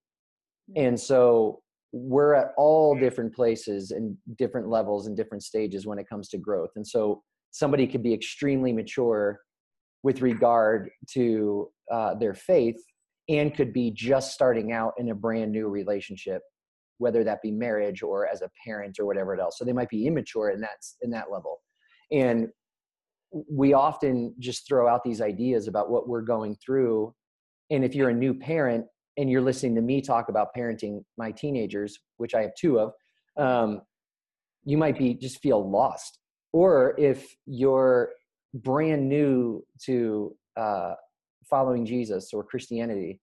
And 0.76 1.00
so 1.00 1.62
we're 1.92 2.34
at 2.36 2.52
all 2.58 2.98
different 2.98 3.34
places 3.34 3.92
and 3.92 4.16
different 4.38 4.70
levels 4.70 5.08
and 5.08 5.18
different 5.18 5.44
stages 5.44 5.86
when 5.86 6.00
it 6.00 6.08
comes 6.08 6.30
to 6.30 6.38
growth. 6.38 6.70
And 6.76 6.88
so 6.88 7.22
somebody 7.52 7.88
could 7.88 8.04
be 8.04 8.14
extremely 8.14 8.72
mature 8.72 9.40
with 10.04 10.22
regard 10.22 10.90
to 11.14 11.70
uh, 11.92 12.16
their 12.16 12.34
faith 12.34 12.82
and 13.30 13.56
could 13.56 13.74
be 13.74 13.92
just 13.92 14.34
starting 14.34 14.72
out 14.72 14.94
in 14.98 15.10
a 15.10 15.16
brand 15.16 15.52
new 15.52 15.68
relationship 15.68 16.42
whether 17.02 17.24
that 17.24 17.42
be 17.42 17.52
marriage 17.52 18.02
or 18.02 18.28
as 18.28 18.42
a 18.42 18.50
parent 18.66 19.00
or 19.00 19.06
whatever 19.06 19.40
else. 19.40 19.58
So 19.58 19.66
they 19.66 19.74
might 19.74 19.90
be 19.90 20.08
immature 20.08 20.50
in 20.50 20.62
that 20.62 20.78
in 21.02 21.10
that 21.12 21.32
level. 21.32 21.62
And 22.12 22.48
we 23.50 23.74
often 23.74 24.36
just 24.40 24.68
throw 24.68 24.88
out 24.88 25.04
these 25.04 25.22
ideas 25.22 25.68
about 25.68 25.90
what 25.90 26.08
we're 26.08 26.22
going 26.22 26.56
through. 26.64 27.14
And 27.70 27.84
if 27.84 27.96
you're 27.96 28.10
a 28.10 28.14
new 28.14 28.34
parent 28.34 28.86
and 29.18 29.30
you're 29.30 29.42
listening 29.42 29.76
to 29.76 29.82
me 29.82 30.02
talk 30.02 30.30
about 30.30 30.56
parenting 30.56 31.04
my 31.18 31.32
teenagers 31.32 32.00
which 32.16 32.34
i 32.34 32.42
have 32.42 32.52
two 32.58 32.80
of 32.80 32.94
um, 33.38 33.82
you 34.64 34.78
might 34.78 34.98
be 34.98 35.14
just 35.14 35.42
feel 35.42 35.70
lost. 35.70 36.20
Or 36.54 36.96
if 36.98 37.36
you're 37.46 38.10
brand 38.54 39.08
new 39.08 39.66
to 39.86 40.36
uh, 40.58 40.96
following 41.50 41.86
Jesus 41.86 42.34
or 42.34 42.44
Christianity, 42.44 43.20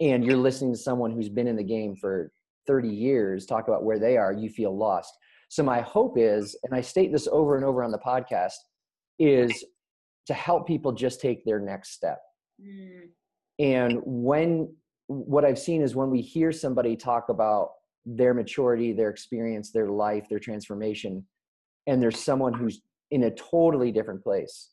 and 0.00 0.24
you're 0.24 0.36
listening 0.36 0.72
to 0.72 0.78
someone 0.78 1.12
who's 1.12 1.28
been 1.28 1.46
in 1.46 1.56
the 1.56 1.64
game 1.64 1.96
for 1.96 2.30
30 2.66 2.88
years 2.88 3.46
talk 3.46 3.68
about 3.68 3.84
where 3.84 3.98
they 3.98 4.16
are, 4.16 4.32
you 4.32 4.48
feel 4.48 4.76
lost. 4.76 5.16
So 5.48 5.62
my 5.62 5.80
hope 5.80 6.18
is, 6.18 6.56
and 6.64 6.74
I 6.74 6.80
state 6.80 7.12
this 7.12 7.28
over 7.30 7.56
and 7.56 7.64
over 7.64 7.82
on 7.82 7.92
the 7.92 7.98
podcast, 7.98 8.54
is 9.18 9.64
to 10.26 10.34
help 10.34 10.66
people 10.66 10.92
just 10.92 11.20
take 11.20 11.44
their 11.44 11.60
next 11.60 11.92
step. 11.92 12.18
Mm. 12.60 13.08
And 13.58 14.00
when 14.04 14.74
what 15.08 15.44
I've 15.44 15.58
seen 15.58 15.82
is 15.82 15.94
when 15.94 16.10
we 16.10 16.20
hear 16.20 16.50
somebody 16.50 16.96
talk 16.96 17.28
about 17.28 17.70
their 18.04 18.34
maturity, 18.34 18.92
their 18.92 19.10
experience, 19.10 19.70
their 19.70 19.88
life, 19.88 20.28
their 20.28 20.38
transformation, 20.38 21.24
and 21.86 22.02
there's 22.02 22.18
someone 22.18 22.52
who's 22.52 22.80
in 23.10 23.24
a 23.24 23.30
totally 23.30 23.92
different 23.92 24.22
place. 24.22 24.70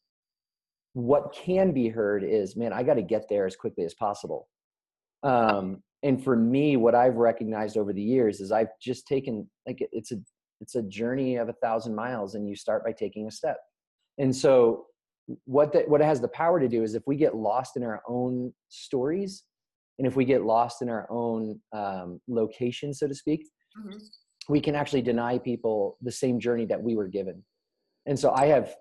What 0.93 1.33
can 1.33 1.71
be 1.71 1.87
heard 1.87 2.23
is, 2.23 2.55
man, 2.55 2.73
I 2.73 2.83
got 2.83 2.95
to 2.95 3.01
get 3.01 3.29
there 3.29 3.45
as 3.45 3.55
quickly 3.55 3.85
as 3.85 3.93
possible. 3.93 4.47
Um, 5.23 5.81
and 6.03 6.23
for 6.23 6.35
me, 6.35 6.77
what 6.77 6.95
I've 6.95 7.15
recognized 7.15 7.77
over 7.77 7.93
the 7.93 8.01
years 8.01 8.41
is 8.41 8.51
I've 8.51 8.69
just 8.81 9.07
taken 9.07 9.49
like 9.67 9.79
it's 9.91 10.11
a 10.11 10.17
it's 10.61 10.75
a 10.75 10.83
journey 10.83 11.35
of 11.37 11.49
a 11.49 11.53
thousand 11.53 11.95
miles, 11.95 12.35
and 12.35 12.47
you 12.47 12.55
start 12.55 12.83
by 12.85 12.91
taking 12.91 13.27
a 13.27 13.31
step. 13.31 13.57
And 14.17 14.35
so, 14.35 14.85
what 15.45 15.73
that 15.73 15.89
what 15.89 16.01
it 16.01 16.05
has 16.05 16.21
the 16.21 16.27
power 16.29 16.59
to 16.59 16.67
do 16.67 16.83
is 16.83 16.95
if 16.95 17.03
we 17.07 17.15
get 17.15 17.35
lost 17.35 17.77
in 17.77 17.83
our 17.83 18.01
own 18.07 18.53
stories, 18.69 19.43
and 19.97 20.07
if 20.07 20.15
we 20.15 20.25
get 20.25 20.43
lost 20.43 20.81
in 20.81 20.89
our 20.89 21.07
own 21.09 21.59
um, 21.73 22.19
location, 22.27 22.93
so 22.93 23.07
to 23.07 23.15
speak, 23.15 23.47
mm-hmm. 23.77 23.97
we 24.49 24.59
can 24.59 24.75
actually 24.75 25.01
deny 25.01 25.37
people 25.37 25.97
the 26.01 26.11
same 26.11 26.39
journey 26.39 26.65
that 26.65 26.81
we 26.81 26.95
were 26.95 27.07
given 27.07 27.43
and 28.05 28.19
so 28.19 28.31
I 28.31 28.47
have, 28.47 28.75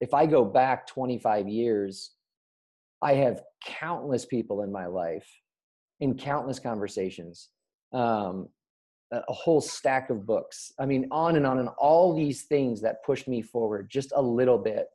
if 0.00 0.14
I 0.14 0.26
go 0.26 0.44
back 0.44 0.86
25 0.86 1.48
years, 1.48 2.12
I 3.02 3.14
have 3.14 3.42
countless 3.64 4.24
people 4.24 4.62
in 4.62 4.72
my 4.72 4.86
life 4.86 5.28
in 6.04 6.14
countless 6.14 6.58
conversations, 6.58 7.48
um, 7.94 8.46
a 9.10 9.32
whole 9.32 9.62
stack 9.62 10.10
of 10.10 10.26
books. 10.26 10.70
I 10.78 10.84
mean, 10.84 11.08
on 11.10 11.36
and 11.36 11.46
on 11.46 11.58
and 11.60 11.70
all 11.78 12.14
these 12.14 12.42
things 12.42 12.82
that 12.82 13.02
pushed 13.06 13.26
me 13.26 13.40
forward 13.40 13.88
just 13.90 14.12
a 14.14 14.20
little 14.20 14.58
bit. 14.58 14.86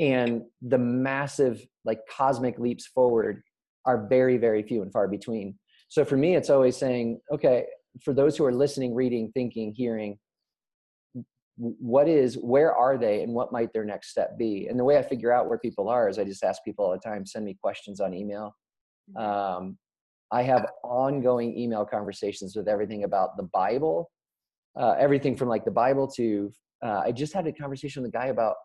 And 0.00 0.42
the 0.60 0.78
massive, 0.78 1.64
like 1.84 2.00
cosmic 2.10 2.58
leaps 2.58 2.84
forward 2.84 3.44
are 3.86 4.08
very, 4.08 4.38
very 4.38 4.64
few 4.64 4.82
and 4.82 4.92
far 4.92 5.06
between. 5.06 5.56
So 5.88 6.04
for 6.04 6.16
me, 6.16 6.34
it's 6.34 6.50
always 6.50 6.76
saying, 6.76 7.20
okay, 7.30 7.66
for 8.02 8.12
those 8.12 8.36
who 8.36 8.44
are 8.44 8.52
listening, 8.52 8.92
reading, 8.92 9.30
thinking, 9.32 9.72
hearing, 9.72 10.18
what 11.56 12.08
is 12.08 12.36
where 12.38 12.74
are 12.74 12.98
they 12.98 13.22
and 13.22 13.34
what 13.34 13.52
might 13.52 13.72
their 13.72 13.84
next 13.84 14.08
step 14.08 14.38
be 14.38 14.66
and 14.68 14.80
the 14.80 14.84
way 14.84 14.96
i 14.96 15.02
figure 15.02 15.30
out 15.30 15.46
where 15.46 15.58
people 15.58 15.90
are 15.90 16.08
is 16.08 16.18
i 16.18 16.24
just 16.24 16.42
ask 16.42 16.64
people 16.64 16.86
all 16.86 16.92
the 16.92 16.98
time 16.98 17.26
send 17.26 17.44
me 17.44 17.54
questions 17.62 18.00
on 18.00 18.14
email 18.14 18.56
mm-hmm. 19.14 19.62
um, 19.62 19.76
i 20.32 20.42
have 20.42 20.66
ongoing 20.82 21.56
email 21.56 21.84
conversations 21.84 22.56
with 22.56 22.68
everything 22.68 23.04
about 23.04 23.36
the 23.36 23.44
bible 23.54 24.10
uh, 24.78 24.94
everything 24.98 25.36
from 25.36 25.48
like 25.48 25.64
the 25.64 25.70
bible 25.70 26.06
to 26.06 26.52
uh, 26.84 27.00
i 27.04 27.12
just 27.12 27.32
had 27.32 27.46
a 27.46 27.52
conversation 27.52 28.02
with 28.02 28.10
a 28.10 28.12
guy 28.12 28.26
about 28.26 28.56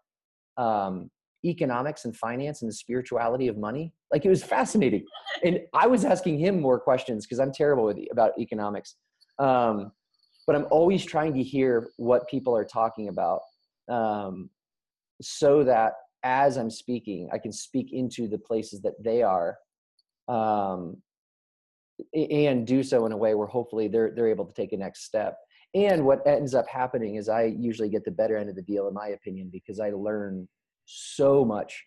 um, 0.58 1.10
economics 1.44 2.06
and 2.06 2.16
finance 2.16 2.62
and 2.62 2.70
the 2.70 2.74
spirituality 2.74 3.48
of 3.48 3.58
money. 3.58 3.94
Like 4.12 4.26
it 4.26 4.30
was 4.30 4.44
fascinating. 4.44 5.06
And 5.44 5.60
i 5.74 5.86
was 5.86 6.06
asking 6.06 6.40
him 6.40 6.60
more 6.60 6.80
questions 6.80 7.26
because 7.26 7.40
i'm 7.40 7.52
terrible 7.52 7.86
with 7.86 7.98
about 8.12 8.32
economics. 8.40 8.96
Um, 9.38 9.92
but 10.48 10.56
I'm 10.56 10.68
always 10.70 11.04
trying 11.04 11.34
to 11.34 11.44
hear 11.44 11.90
what 11.98 12.28
people 12.28 12.56
are 12.56 12.66
talking 12.66 13.08
about 13.08 13.42
um, 13.90 14.50
so 15.22 15.64
that 15.64 15.94
as 16.24 16.58
I'm 16.58 16.70
speaking, 16.70 17.30
I 17.32 17.38
can 17.38 17.52
speak 17.52 17.92
into 17.92 18.28
the 18.28 18.38
places 18.38 18.82
that 18.82 18.94
they 19.04 19.24
are. 19.24 19.58
Um, 20.28 20.98
and 22.14 22.68
do 22.68 22.84
so 22.84 23.06
in 23.06 23.12
a 23.12 23.18
way 23.18 23.36
where 23.36 23.48
hopefully 23.48 23.88
they're, 23.88 24.12
they're 24.16 24.30
able 24.30 24.46
to 24.46 24.54
take 24.54 24.74
a 24.74 24.78
next 24.78 25.06
step. 25.06 25.38
and 25.74 26.06
what 26.06 26.26
ends 26.28 26.54
up 26.54 26.68
happening 26.68 27.16
is 27.16 27.30
i 27.30 27.44
usually 27.44 27.90
get 27.90 28.04
the 28.04 28.12
better 28.12 28.38
end 28.38 28.50
of 28.50 28.56
the 28.56 28.62
deal 28.62 28.88
in 28.88 28.94
my 28.94 29.10
opinion 29.10 29.50
because 29.52 29.80
i 29.80 29.90
learn 29.92 30.48
so 30.86 31.46
much 31.46 31.84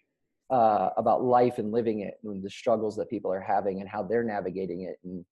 uh, 0.50 0.88
about 0.96 1.22
life 1.22 1.58
and 1.58 1.72
living 1.72 2.00
it 2.00 2.14
and 2.24 2.42
the 2.42 2.48
struggles 2.50 2.96
that 2.96 3.10
people 3.10 3.30
are 3.30 3.40
having 3.40 3.80
and 3.80 3.88
how 3.88 4.02
they're 4.02 4.24
navigating 4.24 4.82
it 4.82 4.96
and 5.04 5.24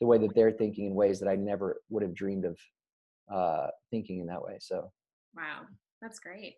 the 0.00 0.06
way 0.06 0.18
that 0.18 0.34
they're 0.36 0.52
thinking 0.52 0.86
in 0.86 0.94
ways 0.94 1.18
that 1.18 1.28
i 1.28 1.34
never 1.34 1.82
would 1.90 2.02
have 2.02 2.14
dreamed 2.14 2.44
of 2.44 2.56
uh, 3.32 3.68
thinking 3.90 4.20
in 4.20 4.26
that 4.26 4.42
way. 4.42 4.56
So 4.60 4.92
wow. 5.34 5.62
That's 6.00 6.18
great. 6.18 6.56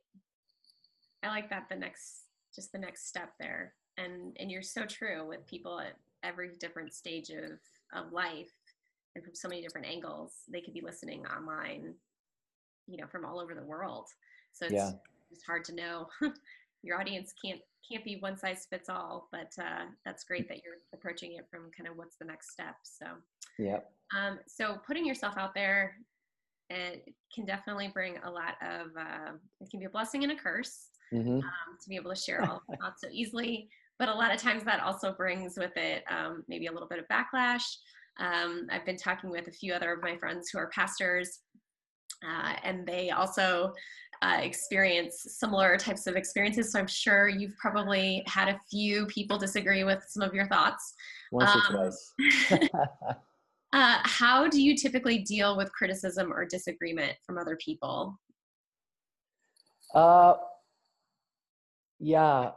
I 1.23 1.29
like 1.29 1.51
that 1.51 1.67
the 1.69 1.77
next 1.77 2.25
just 2.55 2.73
the 2.73 2.79
next 2.79 3.09
step 3.09 3.31
there. 3.39 3.75
And 3.97 4.37
and 4.41 4.51
you're 4.51 4.63
so 4.63 4.85
true 4.85 5.27
with 5.27 5.47
people 5.47 5.81
at 5.81 5.95
every 6.25 6.51
different 6.59 6.93
stage 6.93 7.31
of 7.31 7.59
of 7.93 8.13
life 8.13 8.51
and 9.15 9.25
from 9.25 9.35
so 9.35 9.49
many 9.49 9.63
different 9.63 9.87
angles 9.87 10.33
they 10.49 10.61
could 10.61 10.75
be 10.75 10.81
listening 10.81 11.25
online 11.27 11.95
you 12.87 12.97
know 12.97 13.07
from 13.07 13.25
all 13.25 13.41
over 13.41 13.55
the 13.55 13.63
world. 13.65 14.09
So 14.53 14.67
it's 14.67 14.75
Yeah. 14.75 14.93
just 15.31 15.47
hard 15.47 15.65
to 15.65 15.75
know. 15.75 16.09
Your 16.83 17.01
audience 17.01 17.33
can't 17.43 17.61
can't 17.91 18.05
be 18.05 18.17
one 18.17 18.37
size 18.37 18.67
fits 18.69 18.89
all 18.89 19.29
but 19.31 19.53
uh, 19.59 19.85
that's 20.05 20.25
great 20.25 20.49
that 20.49 20.63
you're 20.65 20.77
approaching 20.95 21.35
it 21.35 21.47
from 21.51 21.71
kind 21.77 21.89
of 21.89 21.97
what's 21.97 22.17
the 22.17 22.25
next 22.25 22.51
step. 22.53 22.77
So 22.83 23.07
yeah. 23.59 23.81
um, 24.19 24.39
so 24.47 24.79
putting 24.87 25.07
yourself 25.07 25.37
out 25.37 25.55
there 25.55 25.97
it 26.71 27.13
can 27.35 27.45
definitely 27.45 27.89
bring 27.89 28.17
a 28.25 28.31
lot 28.31 28.55
of 28.63 28.89
uh, 28.99 29.33
it 29.61 29.71
can 29.71 29.81
be 29.81 29.87
a 29.87 29.91
blessing 29.91 30.23
and 30.25 30.33
a 30.33 30.37
curse 30.37 30.89
hmm 31.13 31.39
um, 31.39 31.79
to 31.83 31.89
be 31.89 31.97
able 31.97 32.11
to 32.11 32.21
share 32.21 32.43
all 32.43 32.63
not 32.81 32.99
so 32.99 33.09
easily. 33.13 33.69
But 33.99 34.09
a 34.09 34.15
lot 34.15 34.35
of 34.35 34.41
times 34.41 34.65
that 34.65 34.81
also 34.81 35.13
brings 35.13 35.57
with 35.57 35.77
it 35.77 36.03
um, 36.11 36.45
maybe 36.49 36.67
a 36.67 36.73
little 36.73 36.89
bit 36.89 36.99
of 36.99 37.05
backlash. 37.09 37.63
Um, 38.19 38.67
I've 38.71 38.85
been 38.85 38.97
talking 38.97 39.31
with 39.31 39.49
a 39.49 39.53
few 39.53 39.73
other 39.73 39.93
of 39.93 40.03
my 40.03 40.17
friends 40.17 40.51
who 40.51 40.59
are 40.59 40.69
pastors, 40.69 41.41
uh, 42.25 42.55
and 42.63 42.87
they 42.87 43.11
also 43.11 43.73
uh, 44.23 44.39
experience 44.41 45.27
similar 45.39 45.77
types 45.77 46.07
of 46.07 46.17
experiences. 46.17 46.73
So 46.73 46.79
I'm 46.79 46.87
sure 46.87 47.29
you've 47.29 47.57
probably 47.57 48.23
had 48.27 48.49
a 48.49 48.59
few 48.71 49.07
people 49.07 49.39
disagree 49.39 49.85
with 49.85 50.05
some 50.09 50.23
of 50.23 50.35
your 50.35 50.47
thoughts. 50.49 50.95
once 51.31 51.51
or 51.55 51.77
Um, 51.77 51.91
twice 51.91 52.71
Uh, 53.75 53.99
how 54.05 54.47
do 54.47 54.63
you 54.63 54.77
typically 54.77 55.19
deal 55.19 55.57
with 55.57 55.73
criticism 55.73 56.33
or 56.33 56.45
disagreement 56.45 57.13
from 57.27 57.37
other 57.37 57.57
people? 57.57 58.17
Uh, 59.93 60.35
yeah, 61.99 62.53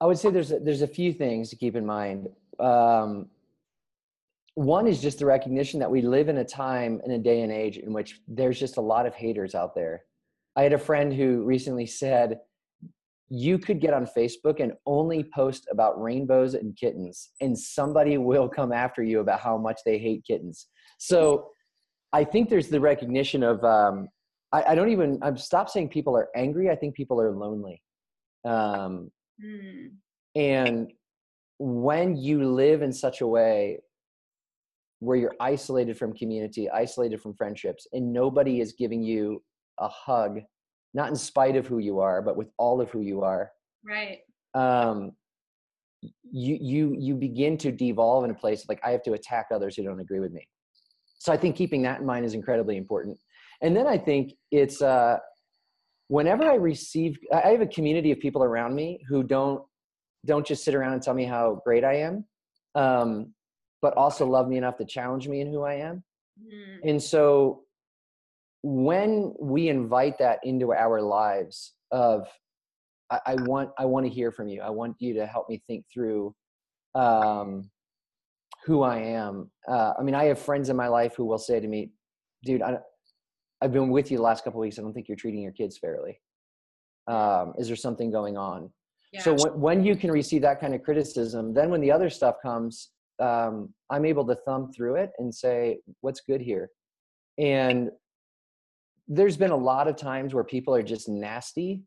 I 0.00 0.06
would 0.06 0.18
say 0.18 0.30
there's 0.30 0.52
a, 0.52 0.58
there's 0.58 0.82
a 0.82 0.86
few 0.86 1.12
things 1.12 1.50
to 1.50 1.56
keep 1.56 1.74
in 1.74 1.86
mind. 1.86 2.28
Um, 2.58 3.28
one 4.54 4.86
is 4.86 5.00
just 5.00 5.18
the 5.18 5.26
recognition 5.26 5.80
that 5.80 5.90
we 5.90 6.00
live 6.00 6.28
in 6.28 6.38
a 6.38 6.44
time 6.44 7.00
in 7.04 7.12
a 7.12 7.18
day 7.18 7.42
and 7.42 7.52
age 7.52 7.76
in 7.76 7.92
which 7.92 8.20
there's 8.26 8.58
just 8.58 8.78
a 8.78 8.80
lot 8.80 9.06
of 9.06 9.14
haters 9.14 9.54
out 9.54 9.74
there. 9.74 10.04
I 10.56 10.62
had 10.62 10.72
a 10.72 10.78
friend 10.78 11.12
who 11.12 11.42
recently 11.44 11.86
said, 11.86 12.40
"You 13.28 13.58
could 13.58 13.80
get 13.80 13.92
on 13.92 14.06
Facebook 14.06 14.60
and 14.60 14.72
only 14.86 15.24
post 15.24 15.66
about 15.70 16.00
rainbows 16.00 16.54
and 16.54 16.76
kittens, 16.76 17.30
and 17.40 17.58
somebody 17.58 18.16
will 18.16 18.48
come 18.48 18.72
after 18.72 19.02
you 19.02 19.20
about 19.20 19.40
how 19.40 19.58
much 19.58 19.80
they 19.84 19.98
hate 19.98 20.24
kittens." 20.26 20.68
So, 20.98 21.50
I 22.12 22.24
think 22.24 22.48
there's 22.48 22.68
the 22.68 22.80
recognition 22.80 23.42
of 23.42 23.62
um, 23.62 24.08
I, 24.52 24.62
I 24.68 24.74
don't 24.74 24.90
even 24.90 25.18
I'm 25.22 25.36
stop 25.36 25.68
saying 25.68 25.90
people 25.90 26.16
are 26.16 26.28
angry. 26.34 26.70
I 26.70 26.76
think 26.76 26.94
people 26.94 27.20
are 27.20 27.32
lonely. 27.32 27.82
Um, 28.46 29.10
Hmm. 29.40 29.86
and 30.34 30.92
when 31.58 32.16
you 32.16 32.44
live 32.44 32.82
in 32.82 32.92
such 32.92 33.20
a 33.20 33.26
way 33.26 33.80
where 35.00 35.16
you're 35.16 35.34
isolated 35.40 35.96
from 35.98 36.14
community, 36.14 36.70
isolated 36.70 37.20
from 37.20 37.34
friendships, 37.34 37.86
and 37.92 38.12
nobody 38.12 38.60
is 38.60 38.72
giving 38.72 39.02
you 39.02 39.42
a 39.78 39.88
hug, 39.88 40.40
not 40.94 41.08
in 41.08 41.16
spite 41.16 41.56
of 41.56 41.66
who 41.66 41.78
you 41.78 42.00
are, 42.00 42.22
but 42.22 42.36
with 42.36 42.48
all 42.58 42.80
of 42.80 42.90
who 42.90 43.00
you 43.00 43.22
are, 43.22 43.50
Right. 43.84 44.20
um, 44.54 45.12
you 46.30 46.58
you 46.60 46.96
you 46.98 47.14
begin 47.14 47.56
to 47.58 47.72
devolve 47.72 48.24
in 48.24 48.30
a 48.30 48.34
place 48.34 48.62
of 48.62 48.68
like 48.68 48.80
I 48.84 48.90
have 48.90 49.02
to 49.04 49.12
attack 49.14 49.46
others 49.50 49.76
who 49.76 49.82
don't 49.82 50.00
agree 50.00 50.20
with 50.20 50.32
me. 50.32 50.46
So 51.18 51.32
I 51.32 51.36
think 51.36 51.56
keeping 51.56 51.82
that 51.82 52.00
in 52.00 52.06
mind 52.06 52.24
is 52.24 52.34
incredibly 52.34 52.76
important. 52.76 53.18
And 53.62 53.74
then 53.76 53.86
I 53.86 53.96
think 53.96 54.34
it's 54.50 54.82
uh, 54.82 55.18
whenever 56.08 56.44
I 56.44 56.54
receive, 56.54 57.18
I 57.32 57.50
have 57.50 57.60
a 57.60 57.66
community 57.66 58.12
of 58.12 58.20
people 58.20 58.42
around 58.42 58.74
me 58.74 59.00
who 59.08 59.22
don't 59.22 59.62
don't 60.24 60.46
just 60.46 60.64
sit 60.64 60.74
around 60.74 60.92
and 60.92 61.02
tell 61.02 61.14
me 61.14 61.24
how 61.24 61.60
great 61.64 61.84
I 61.84 61.98
am, 61.98 62.24
um, 62.74 63.32
but 63.80 63.96
also 63.96 64.26
love 64.26 64.48
me 64.48 64.56
enough 64.56 64.76
to 64.78 64.84
challenge 64.84 65.28
me 65.28 65.40
in 65.40 65.46
who 65.46 65.62
I 65.62 65.74
am. 65.74 66.02
Hmm. 66.40 66.88
And 66.88 67.02
so 67.02 67.62
when 68.62 69.32
we 69.40 69.68
invite 69.68 70.18
that 70.18 70.40
into 70.42 70.72
our 70.72 71.00
lives 71.00 71.74
of 71.92 72.26
I, 73.10 73.20
I 73.26 73.34
want 73.42 73.70
I 73.78 73.84
want 73.84 74.06
to 74.06 74.12
hear 74.12 74.32
from 74.32 74.48
you. 74.48 74.60
I 74.62 74.70
want 74.70 74.96
you 74.98 75.14
to 75.14 75.26
help 75.26 75.48
me 75.48 75.62
think 75.66 75.84
through 75.92 76.34
um, 76.94 77.70
who 78.64 78.82
I 78.82 78.98
am. 78.98 79.50
Uh, 79.68 79.92
I 79.98 80.02
mean, 80.02 80.14
I 80.14 80.24
have 80.24 80.38
friends 80.38 80.68
in 80.68 80.76
my 80.76 80.88
life 80.88 81.14
who 81.16 81.24
will 81.24 81.38
say 81.38 81.60
to 81.60 81.68
me, 81.68 81.92
"Dude, 82.44 82.62
I, 82.62 82.78
I've 83.60 83.72
been 83.72 83.90
with 83.90 84.10
you 84.10 84.18
the 84.18 84.22
last 84.22 84.44
couple 84.44 84.60
of 84.60 84.62
weeks. 84.62 84.78
I 84.78 84.82
don't 84.82 84.92
think 84.92 85.08
you're 85.08 85.16
treating 85.16 85.42
your 85.42 85.52
kids 85.52 85.78
fairly. 85.78 86.20
Um, 87.06 87.54
is 87.58 87.66
there 87.68 87.76
something 87.76 88.10
going 88.10 88.36
on?" 88.36 88.70
Yeah. 89.12 89.22
So 89.22 89.34
when, 89.34 89.60
when 89.60 89.84
you 89.84 89.96
can 89.96 90.10
receive 90.10 90.42
that 90.42 90.60
kind 90.60 90.74
of 90.74 90.82
criticism, 90.82 91.54
then 91.54 91.70
when 91.70 91.80
the 91.80 91.92
other 91.92 92.10
stuff 92.10 92.36
comes, 92.42 92.90
um, 93.20 93.72
I'm 93.90 94.04
able 94.04 94.26
to 94.26 94.34
thumb 94.46 94.72
through 94.72 94.96
it 94.96 95.12
and 95.18 95.34
say, 95.34 95.78
what's 96.00 96.20
good 96.20 96.40
here? 96.40 96.70
And 97.38 97.90
there's 99.08 99.36
been 99.36 99.50
a 99.50 99.56
lot 99.56 99.88
of 99.88 99.96
times 99.96 100.34
where 100.34 100.44
people 100.44 100.74
are 100.74 100.82
just 100.82 101.08
nasty 101.08 101.82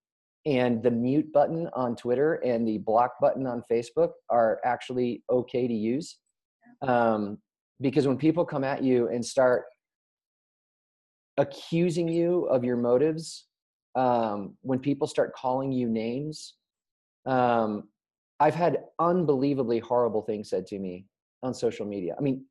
and 0.45 0.81
the 0.81 0.91
mute 0.91 1.31
button 1.33 1.69
on 1.73 1.95
Twitter 1.95 2.35
and 2.35 2.67
the 2.67 2.77
block 2.79 3.11
button 3.19 3.45
on 3.45 3.63
Facebook 3.69 4.11
are 4.29 4.59
actually 4.63 5.23
okay 5.29 5.67
to 5.67 5.73
use. 5.73 6.17
Um, 6.81 7.39
because 7.81 8.07
when 8.07 8.17
people 8.17 8.45
come 8.45 8.63
at 8.63 8.83
you 8.83 9.09
and 9.09 9.25
start 9.25 9.65
accusing 11.39 12.07
you 12.07 12.43
of 12.45 12.63
your 12.63 12.75
motives, 12.75 13.45
um, 13.95 14.55
when 14.61 14.77
people 14.77 15.07
start 15.07 15.33
calling 15.33 15.71
you 15.71 15.87
names, 15.87 16.55
um, 17.25 17.87
I've 18.39 18.55
had 18.55 18.83
unbelievably 18.99 19.79
horrible 19.79 20.21
things 20.21 20.49
said 20.49 20.67
to 20.67 20.79
me 20.79 21.05
on 21.41 21.53
social 21.53 21.85
media. 21.85 22.15
I 22.17 22.21
mean, 22.21 22.45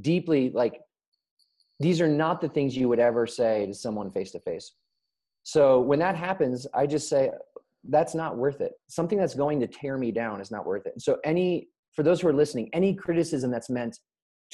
deeply 0.00 0.50
like 0.50 0.80
these 1.78 2.00
are 2.00 2.08
not 2.08 2.40
the 2.40 2.48
things 2.48 2.76
you 2.76 2.88
would 2.88 2.98
ever 2.98 3.26
say 3.26 3.66
to 3.66 3.74
someone 3.74 4.10
face 4.10 4.32
to 4.32 4.40
face. 4.40 4.72
So 5.42 5.80
when 5.80 5.98
that 5.98 6.16
happens, 6.16 6.66
I 6.74 6.86
just 6.86 7.08
say 7.08 7.30
that's 7.90 8.14
not 8.14 8.36
worth 8.38 8.62
it. 8.62 8.72
Something 8.88 9.18
that's 9.18 9.34
going 9.34 9.60
to 9.60 9.66
tear 9.66 9.98
me 9.98 10.10
down 10.10 10.40
is 10.40 10.50
not 10.50 10.64
worth 10.64 10.86
it. 10.86 10.94
So 11.02 11.18
any 11.24 11.68
for 11.92 12.02
those 12.02 12.22
who 12.22 12.28
are 12.28 12.32
listening, 12.32 12.70
any 12.72 12.94
criticism 12.94 13.50
that's 13.50 13.68
meant 13.70 13.98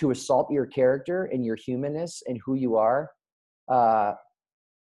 to 0.01 0.11
assault 0.11 0.51
your 0.51 0.67
character 0.67 1.25
and 1.33 1.45
your 1.45 1.57
humanness 1.57 2.23
and 2.27 2.41
who 2.45 2.55
you 2.55 2.77
are 2.77 3.11
uh, 3.71 4.15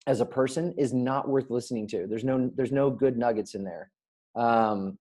as 0.08 0.22
a 0.22 0.26
person 0.26 0.74
is 0.78 0.94
not 0.94 1.28
worth 1.28 1.50
listening 1.50 1.88
to. 1.88 2.06
There's 2.08 2.24
no 2.24 2.52
there's 2.56 2.72
no 2.72 2.90
good 2.90 3.18
nuggets 3.18 3.56
in 3.56 3.64
there. 3.64 3.92
Um, 4.36 4.98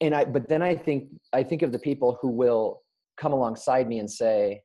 and 0.00 0.14
I 0.14 0.24
but 0.24 0.48
then 0.48 0.62
I 0.62 0.76
think 0.76 1.08
I 1.32 1.42
think 1.42 1.62
of 1.62 1.72
the 1.72 1.78
people 1.78 2.18
who 2.22 2.28
will 2.28 2.82
come 3.18 3.32
alongside 3.32 3.88
me 3.88 3.98
and 3.98 4.10
say, 4.10 4.62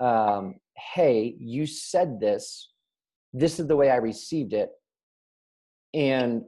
um, 0.00 0.56
"Hey, 0.94 1.36
you 1.38 1.66
said 1.66 2.18
this. 2.18 2.72
This 3.32 3.60
is 3.60 3.66
the 3.66 3.76
way 3.76 3.90
I 3.90 3.96
received 3.96 4.54
it." 4.54 4.70
And 5.94 6.42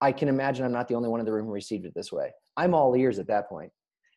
I 0.00 0.12
can 0.12 0.28
imagine 0.28 0.64
I'm 0.64 0.72
not 0.72 0.88
the 0.88 0.94
only 0.94 1.08
one 1.08 1.20
in 1.20 1.26
the 1.26 1.32
room 1.32 1.46
who 1.46 1.52
received 1.52 1.86
it 1.86 1.94
this 1.96 2.12
way. 2.12 2.30
I'm 2.56 2.74
all 2.74 2.94
ears 2.94 3.18
at 3.18 3.26
that 3.28 3.48
point. 3.48 3.72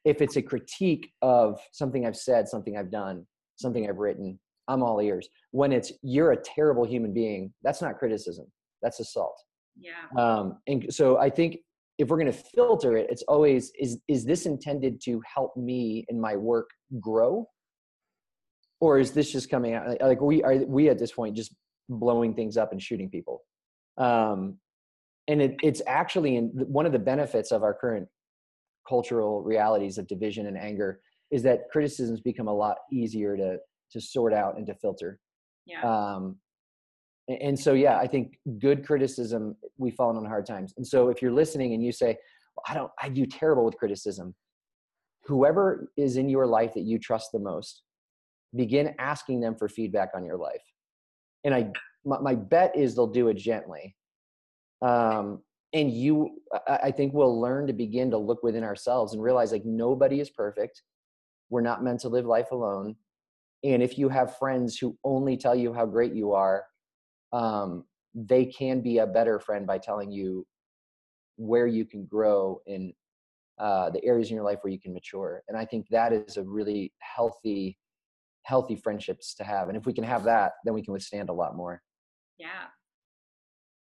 If 0.06 0.22
it's 0.22 0.36
a 0.36 0.42
critique 0.42 1.12
of 1.22 1.60
something 1.72 2.06
I've 2.06 2.16
said, 2.16 2.48
something 2.48 2.78
I've 2.78 2.92
done, 2.92 3.26
something 3.58 3.88
I've 3.88 3.98
written, 3.98 4.40
I'm 4.70 4.84
all 4.84 5.02
ears. 5.02 5.28
When 5.52 5.74
it's 5.74 5.92
you're 6.02 6.32
a 6.32 6.38
terrible 6.38 6.86
human 6.86 7.14
being, 7.14 7.52
that's 7.64 7.82
not 7.82 7.98
criticism. 7.98 8.46
That's 8.82 9.00
assault. 9.02 9.38
yeah. 9.78 10.06
Um, 10.18 10.60
and 10.68 10.94
so 10.94 11.18
I 11.18 11.30
think 11.30 11.58
if 11.98 12.08
we're 12.08 12.18
going 12.18 12.32
to 12.32 12.44
filter 12.56 12.96
it, 12.96 13.08
it's 13.10 13.24
always 13.24 13.72
is 13.78 14.00
is 14.08 14.24
this 14.24 14.46
intended 14.46 15.02
to 15.06 15.22
help 15.36 15.58
me 15.58 16.06
in 16.08 16.22
my 16.22 16.36
work 16.38 16.70
grow, 17.02 17.46
or 18.80 19.00
is 19.00 19.12
this 19.12 19.32
just 19.32 19.50
coming 19.50 19.74
out 19.74 20.00
like 20.02 20.22
we 20.22 20.42
are 20.44 20.56
we 20.66 20.88
at 20.88 20.98
this 20.98 21.12
point 21.12 21.36
just 21.36 21.54
blowing 21.90 22.34
things 22.34 22.56
up 22.56 22.72
and 22.72 22.82
shooting 22.82 23.10
people? 23.10 23.42
Um, 23.98 24.60
and 25.28 25.42
it, 25.42 25.58
it's 25.62 25.82
actually 25.88 26.38
in 26.38 26.48
one 26.68 26.86
of 26.86 26.92
the 26.92 27.00
benefits 27.00 27.52
of 27.52 27.64
our 27.64 27.74
current 27.74 28.08
cultural 28.88 29.44
realities 29.44 29.98
of 29.98 30.08
division 30.08 30.48
and 30.48 30.58
anger 30.58 31.02
is 31.32 31.44
that 31.44 31.70
criticisms 31.72 32.22
become 32.22 32.48
a 32.48 32.54
lot 32.54 32.78
easier 32.92 33.38
to 33.38 33.58
to 33.92 34.00
sort 34.02 34.34
out 34.34 34.58
and 34.58 34.66
to 34.68 34.76
filter 34.76 35.20
Yeah. 35.66 35.82
um, 35.84 36.38
a- 37.30 37.42
and 37.42 37.58
so 37.60 37.74
yeah 37.74 37.98
i 37.98 38.08
think 38.08 38.38
good 38.60 38.86
criticism 38.86 39.56
we 39.78 39.92
fall 39.92 40.16
on 40.16 40.26
hard 40.26 40.46
times 40.46 40.74
and 40.78 40.86
so 40.86 41.10
if 41.10 41.22
you're 41.22 41.32
listening 41.32 41.74
and 41.74 41.84
you 41.84 41.92
say 41.92 42.18
well, 42.56 42.64
i 42.68 42.74
don't 42.74 42.92
i 43.02 43.10
do 43.10 43.26
terrible 43.26 43.66
with 43.66 43.78
criticism 43.78 44.36
whoever 45.26 45.92
is 45.98 46.18
in 46.18 46.30
your 46.30 46.48
life 46.48 46.74
that 46.74 46.82
you 46.84 46.98
trust 46.98 47.32
the 47.32 47.40
most 47.40 47.84
begin 48.56 48.96
asking 48.98 49.40
them 49.40 49.56
for 49.56 49.70
feedback 49.70 50.10
on 50.16 50.26
your 50.26 50.38
life. 50.38 50.64
And 51.44 51.54
I, 51.54 51.72
my, 52.04 52.20
my 52.20 52.36
bet 52.36 52.76
is 52.76 52.96
they'll 52.96 53.06
do 53.08 53.28
it 53.28 53.36
gently. 53.36 53.96
Um, 54.82 55.44
and 55.72 55.92
you, 55.92 56.40
I 56.68 56.90
think 56.90 57.14
we'll 57.14 57.40
learn 57.40 57.68
to 57.68 57.74
begin 57.74 58.10
to 58.10 58.18
look 58.18 58.42
within 58.42 58.64
ourselves 58.64 59.14
and 59.14 59.22
realize 59.22 59.52
like 59.52 59.66
nobody 59.66 60.20
is 60.20 60.32
perfect. 60.32 60.82
We're 61.52 61.62
not 61.62 61.84
meant 61.84 62.00
to 62.02 62.10
live 62.10 62.26
life 62.26 62.50
alone. 62.52 62.96
And 63.64 63.84
if 63.84 63.98
you 63.98 64.10
have 64.10 64.38
friends 64.38 64.78
who 64.78 64.98
only 65.04 65.36
tell 65.36 65.56
you 65.56 65.74
how 65.74 65.86
great 65.86 66.14
you 66.14 66.34
are, 66.34 66.66
um, 67.34 67.86
they 68.16 68.46
can 68.46 68.82
be 68.82 69.00
a 69.00 69.08
better 69.08 69.40
friend 69.40 69.68
by 69.68 69.78
telling 69.78 70.12
you 70.12 70.46
where 71.36 71.68
you 71.68 71.86
can 71.86 72.06
grow 72.06 72.62
in 72.66 72.94
uh, 73.60 73.90
the 73.90 74.04
areas 74.06 74.30
in 74.30 74.36
your 74.36 74.46
life 74.46 74.60
where 74.62 74.72
you 74.72 74.80
can 74.80 74.94
mature. 74.94 75.44
And 75.48 75.58
I 75.58 75.66
think 75.66 75.88
that 75.90 76.14
is 76.14 76.38
a 76.38 76.44
really 76.44 76.94
healthy, 77.00 77.78
healthy 78.44 78.76
friendships 78.76 79.34
to 79.36 79.44
have. 79.44 79.68
And 79.68 79.78
if 79.78 79.86
we 79.86 79.94
can 79.94 80.04
have 80.04 80.24
that, 80.24 80.54
then 80.64 80.74
we 80.74 80.82
can 80.82 80.94
withstand 80.94 81.30
a 81.30 81.34
lot 81.34 81.56
more. 81.56 81.82
Yeah. 82.38 82.68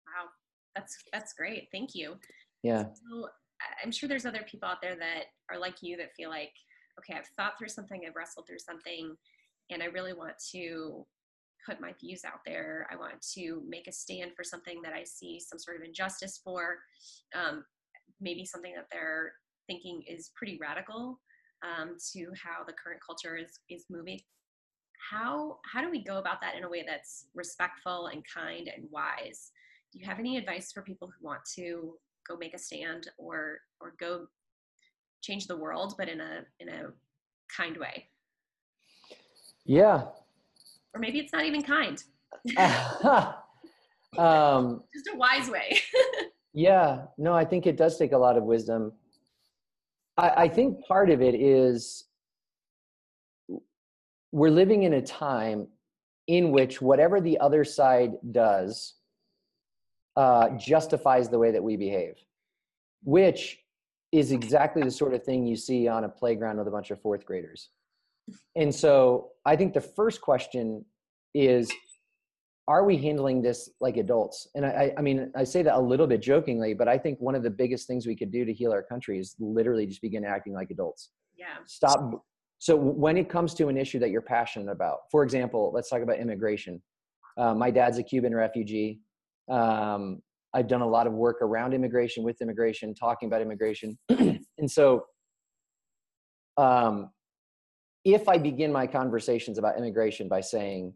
Wow. 0.06 0.28
That's, 0.74 0.96
that's 1.12 1.32
great. 1.32 1.68
Thank 1.72 1.94
you. 1.94 2.14
Yeah. 2.62 2.82
So 2.82 3.28
I'm 3.84 3.92
sure 3.92 4.08
there's 4.08 4.26
other 4.26 4.44
people 4.48 4.68
out 4.68 4.82
there 4.82 4.96
that 4.96 5.24
are 5.50 5.58
like 5.58 5.76
you 5.82 5.96
that 5.98 6.14
feel 6.16 6.30
like, 6.30 6.52
okay, 6.98 7.16
I've 7.16 7.28
thought 7.36 7.58
through 7.58 7.68
something, 7.68 8.02
I've 8.06 8.16
wrestled 8.16 8.46
through 8.46 8.58
something, 8.58 9.16
and 9.70 9.82
I 9.82 9.86
really 9.86 10.12
want 10.12 10.34
to 10.52 11.06
put 11.66 11.80
my 11.80 11.92
views 12.00 12.24
out 12.24 12.40
there. 12.46 12.88
I 12.90 12.96
want 12.96 13.20
to 13.34 13.62
make 13.68 13.86
a 13.86 13.92
stand 13.92 14.32
for 14.36 14.44
something 14.44 14.80
that 14.82 14.92
I 14.92 15.04
see 15.04 15.40
some 15.40 15.58
sort 15.58 15.76
of 15.76 15.82
injustice 15.82 16.40
for, 16.42 16.78
um, 17.34 17.64
maybe 18.20 18.44
something 18.44 18.74
that 18.74 18.86
they're 18.90 19.32
thinking 19.66 20.02
is 20.08 20.30
pretty 20.34 20.58
radical 20.60 21.20
um, 21.62 21.96
to 22.12 22.26
how 22.42 22.64
the 22.66 22.72
current 22.72 23.00
culture 23.04 23.36
is 23.36 23.60
is 23.68 23.86
moving. 23.90 24.20
How 25.10 25.58
how 25.64 25.80
do 25.80 25.90
we 25.90 26.04
go 26.04 26.18
about 26.18 26.40
that 26.40 26.56
in 26.56 26.64
a 26.64 26.68
way 26.68 26.84
that's 26.86 27.26
respectful 27.34 28.08
and 28.08 28.22
kind 28.32 28.68
and 28.74 28.86
wise? 28.90 29.52
Do 29.92 29.98
you 29.98 30.06
have 30.06 30.18
any 30.18 30.36
advice 30.36 30.72
for 30.72 30.82
people 30.82 31.08
who 31.08 31.26
want 31.26 31.40
to 31.56 31.94
go 32.28 32.36
make 32.36 32.54
a 32.54 32.58
stand 32.58 33.10
or 33.18 33.58
or 33.80 33.94
go 33.98 34.26
change 35.22 35.46
the 35.46 35.56
world, 35.56 35.94
but 35.98 36.08
in 36.08 36.20
a 36.20 36.40
in 36.60 36.68
a 36.68 36.92
kind 37.54 37.76
way? 37.76 38.08
Yeah. 39.64 40.04
Or 40.94 41.00
maybe 41.00 41.18
it's 41.18 41.32
not 41.32 41.44
even 41.44 41.62
kind. 41.62 42.02
um, 44.18 44.82
Just 44.92 45.10
a 45.12 45.16
wise 45.16 45.48
way. 45.48 45.78
yeah. 46.52 47.02
No, 47.18 47.34
I 47.34 47.44
think 47.44 47.66
it 47.66 47.76
does 47.76 47.96
take 47.98 48.12
a 48.12 48.18
lot 48.18 48.36
of 48.36 48.44
wisdom. 48.44 48.92
I, 50.16 50.30
I 50.30 50.48
think 50.48 50.84
part 50.86 51.10
of 51.10 51.20
it 51.22 51.34
is 51.34 52.04
we're 54.32 54.50
living 54.50 54.84
in 54.84 54.94
a 54.94 55.02
time 55.02 55.66
in 56.26 56.52
which 56.52 56.80
whatever 56.80 57.20
the 57.20 57.38
other 57.40 57.64
side 57.64 58.12
does 58.30 58.94
uh, 60.16 60.50
justifies 60.50 61.28
the 61.28 61.38
way 61.38 61.50
that 61.50 61.62
we 61.62 61.76
behave, 61.76 62.14
which 63.02 63.58
is 64.12 64.32
exactly 64.32 64.82
the 64.82 64.90
sort 64.90 65.14
of 65.14 65.24
thing 65.24 65.46
you 65.46 65.56
see 65.56 65.88
on 65.88 66.04
a 66.04 66.08
playground 66.08 66.58
with 66.58 66.68
a 66.68 66.70
bunch 66.70 66.90
of 66.90 67.00
fourth 67.00 67.24
graders. 67.24 67.70
And 68.56 68.74
so 68.74 69.30
I 69.46 69.56
think 69.56 69.74
the 69.74 69.80
first 69.80 70.20
question 70.20 70.84
is 71.34 71.70
are 72.68 72.84
we 72.84 72.96
handling 72.96 73.42
this 73.42 73.68
like 73.80 73.96
adults? 73.96 74.46
And 74.54 74.64
I, 74.64 74.92
I 74.96 75.02
mean, 75.02 75.32
I 75.34 75.42
say 75.42 75.62
that 75.62 75.74
a 75.74 75.80
little 75.80 76.06
bit 76.06 76.22
jokingly, 76.22 76.72
but 76.72 76.86
I 76.86 76.98
think 76.98 77.18
one 77.18 77.34
of 77.34 77.42
the 77.42 77.50
biggest 77.50 77.88
things 77.88 78.06
we 78.06 78.14
could 78.14 78.30
do 78.30 78.44
to 78.44 78.52
heal 78.52 78.70
our 78.70 78.82
country 78.82 79.18
is 79.18 79.34
literally 79.40 79.86
just 79.86 80.00
begin 80.00 80.24
acting 80.24 80.52
like 80.52 80.70
adults. 80.70 81.10
Yeah. 81.36 81.46
Stop. 81.66 82.24
So 82.58 82.76
when 82.76 83.16
it 83.16 83.28
comes 83.28 83.54
to 83.54 83.68
an 83.68 83.76
issue 83.76 83.98
that 83.98 84.10
you're 84.10 84.22
passionate 84.22 84.70
about, 84.70 84.98
for 85.10 85.24
example, 85.24 85.72
let's 85.74 85.90
talk 85.90 86.00
about 86.00 86.18
immigration. 86.18 86.80
Uh, 87.36 87.54
my 87.54 87.72
dad's 87.72 87.98
a 87.98 88.04
Cuban 88.04 88.34
refugee. 88.34 89.00
Um, 89.50 90.22
I've 90.54 90.68
done 90.68 90.82
a 90.82 90.88
lot 90.88 91.08
of 91.08 91.12
work 91.12 91.38
around 91.42 91.74
immigration, 91.74 92.22
with 92.22 92.40
immigration, 92.40 92.94
talking 92.94 93.28
about 93.28 93.40
immigration. 93.42 93.98
and 94.10 94.70
so 94.70 95.06
um, 96.56 97.10
if 98.04 98.28
I 98.28 98.38
begin 98.38 98.72
my 98.72 98.86
conversations 98.86 99.58
about 99.58 99.76
immigration 99.76 100.28
by 100.28 100.40
saying, 100.40 100.94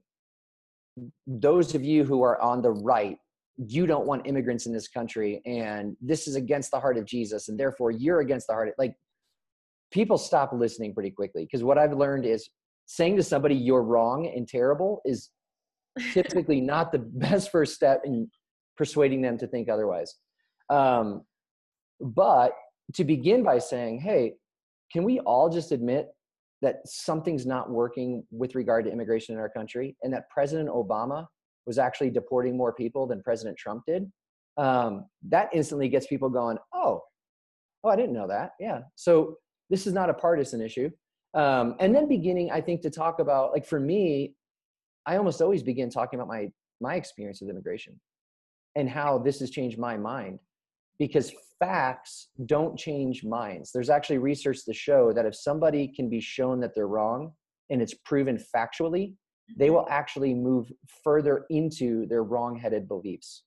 those 1.27 1.75
of 1.75 1.85
you 1.85 2.05
who 2.05 2.23
are 2.23 2.41
on 2.41 2.63
the 2.63 2.71
right, 2.71 3.19
you 3.57 3.87
don't 3.87 4.07
want 4.07 4.27
immigrants 4.27 4.67
in 4.67 4.73
this 4.73 4.89
country, 4.89 5.43
and 5.45 5.97
this 6.01 6.27
is 6.27 6.35
against 6.37 6.71
the 6.71 6.81
heart 6.81 6.97
of 6.97 7.05
Jesus, 7.05 7.49
and 7.49 7.59
therefore 7.59 7.91
you're 7.91 8.21
against 8.21 8.47
the 8.47 8.53
heart 8.53 8.69
of, 8.69 8.75
like, 8.79 8.95
people 9.93 10.19
stop 10.19 10.53
listening 10.53 10.93
pretty 10.93 11.11
quickly. 11.11 11.45
Because 11.45 11.63
what 11.63 11.79
I've 11.79 11.93
learned 11.93 12.27
is 12.27 12.49
saying 12.87 13.17
to 13.17 13.23
somebody 13.23 13.55
you're 13.55 13.83
wrong 13.83 14.31
and 14.35 14.49
terrible 14.49 15.01
is 15.05 15.31
typically 16.13 16.61
not 16.61 16.91
the 16.91 16.99
best 17.15 17.51
first 17.51 17.75
step 17.75 18.03
in 18.05 18.29
persuading 18.77 19.23
them 19.23 19.39
to 19.39 19.47
think 19.47 19.69
otherwise. 19.69 20.15
Um, 20.69 21.23
but 22.01 22.53
to 22.95 23.05
begin 23.05 23.43
by 23.43 23.59
saying, 23.59 24.01
hey, 24.01 24.35
can 24.93 25.05
we 25.05 25.21
all 25.21 25.49
just 25.49 25.73
admit 25.73 26.09
that 26.65 26.81
something's 26.87 27.45
not 27.47 27.71
working 27.71 28.25
with 28.31 28.55
regard 28.55 28.87
to 28.87 28.91
immigration 28.91 29.35
in 29.35 29.41
our 29.41 29.51
country 29.51 29.97
and 30.03 30.13
that 30.13 30.29
President 30.31 30.69
Obama 30.69 31.27
was 31.67 31.79
actually 31.79 32.11
deporting 32.11 32.57
more 32.57 32.73
people 32.73 33.07
than 33.07 33.23
President 33.23 33.57
Trump 33.57 33.83
did, 33.87 34.11
um, 34.57 35.05
that 35.29 35.51
instantly 35.53 35.89
gets 35.89 36.07
people 36.07 36.31
going, 36.31 36.57
oh, 36.75 37.03
oh, 37.83 37.89
I 37.89 37.97
didn't 37.97 38.15
know 38.15 38.27
that. 38.29 38.53
Yeah. 38.59 38.81
So 38.95 39.37
this 39.69 39.87
is 39.87 39.93
not 39.93 40.09
a 40.09 40.15
partisan 40.15 40.63
issue. 40.63 40.91
Um, 41.35 41.75
and 41.81 41.95
then 41.95 42.09
beginning, 42.09 42.51
I 42.51 42.61
think, 42.61 42.81
to 42.83 42.91
talk 42.91 43.21
about, 43.21 43.53
like 43.53 43.67
for 43.67 43.81
me, 43.81 44.35
I 45.07 45.17
almost 45.17 45.43
always 45.43 45.63
begin 45.63 45.91
talking 45.91 46.19
about 46.19 46.29
my 46.29 46.51
my 46.81 46.97
experience 46.97 47.41
with 47.41 47.51
immigration 47.51 47.99
and 48.75 48.89
how 48.89 49.19
this 49.19 49.39
has 49.41 49.51
changed 49.51 49.79
my 49.79 49.97
mind 49.97 50.39
because 50.99 51.33
facts 51.59 52.29
don't 52.47 52.79
change 52.79 53.25
minds. 53.25 53.73
There's 53.73 53.91
actually 53.91 54.19
research 54.19 54.65
to 54.65 54.73
show 54.73 55.13
that 55.13 55.27
if 55.27 55.35
somebody 55.35 55.89
can 55.89 56.09
be 56.09 56.21
shown 56.21 56.61
that 56.61 56.75
they're 56.75 56.89
wrong 56.89 57.33
and 57.71 57.81
it's 57.81 57.95
proven 58.05 58.39
factually, 58.55 59.15
they 59.57 59.71
will 59.71 59.87
actually 59.91 60.35
move 60.35 60.71
further 61.03 61.45
into 61.51 62.07
their 62.07 62.23
wrong-headed 62.23 62.89
beliefs. 62.89 63.45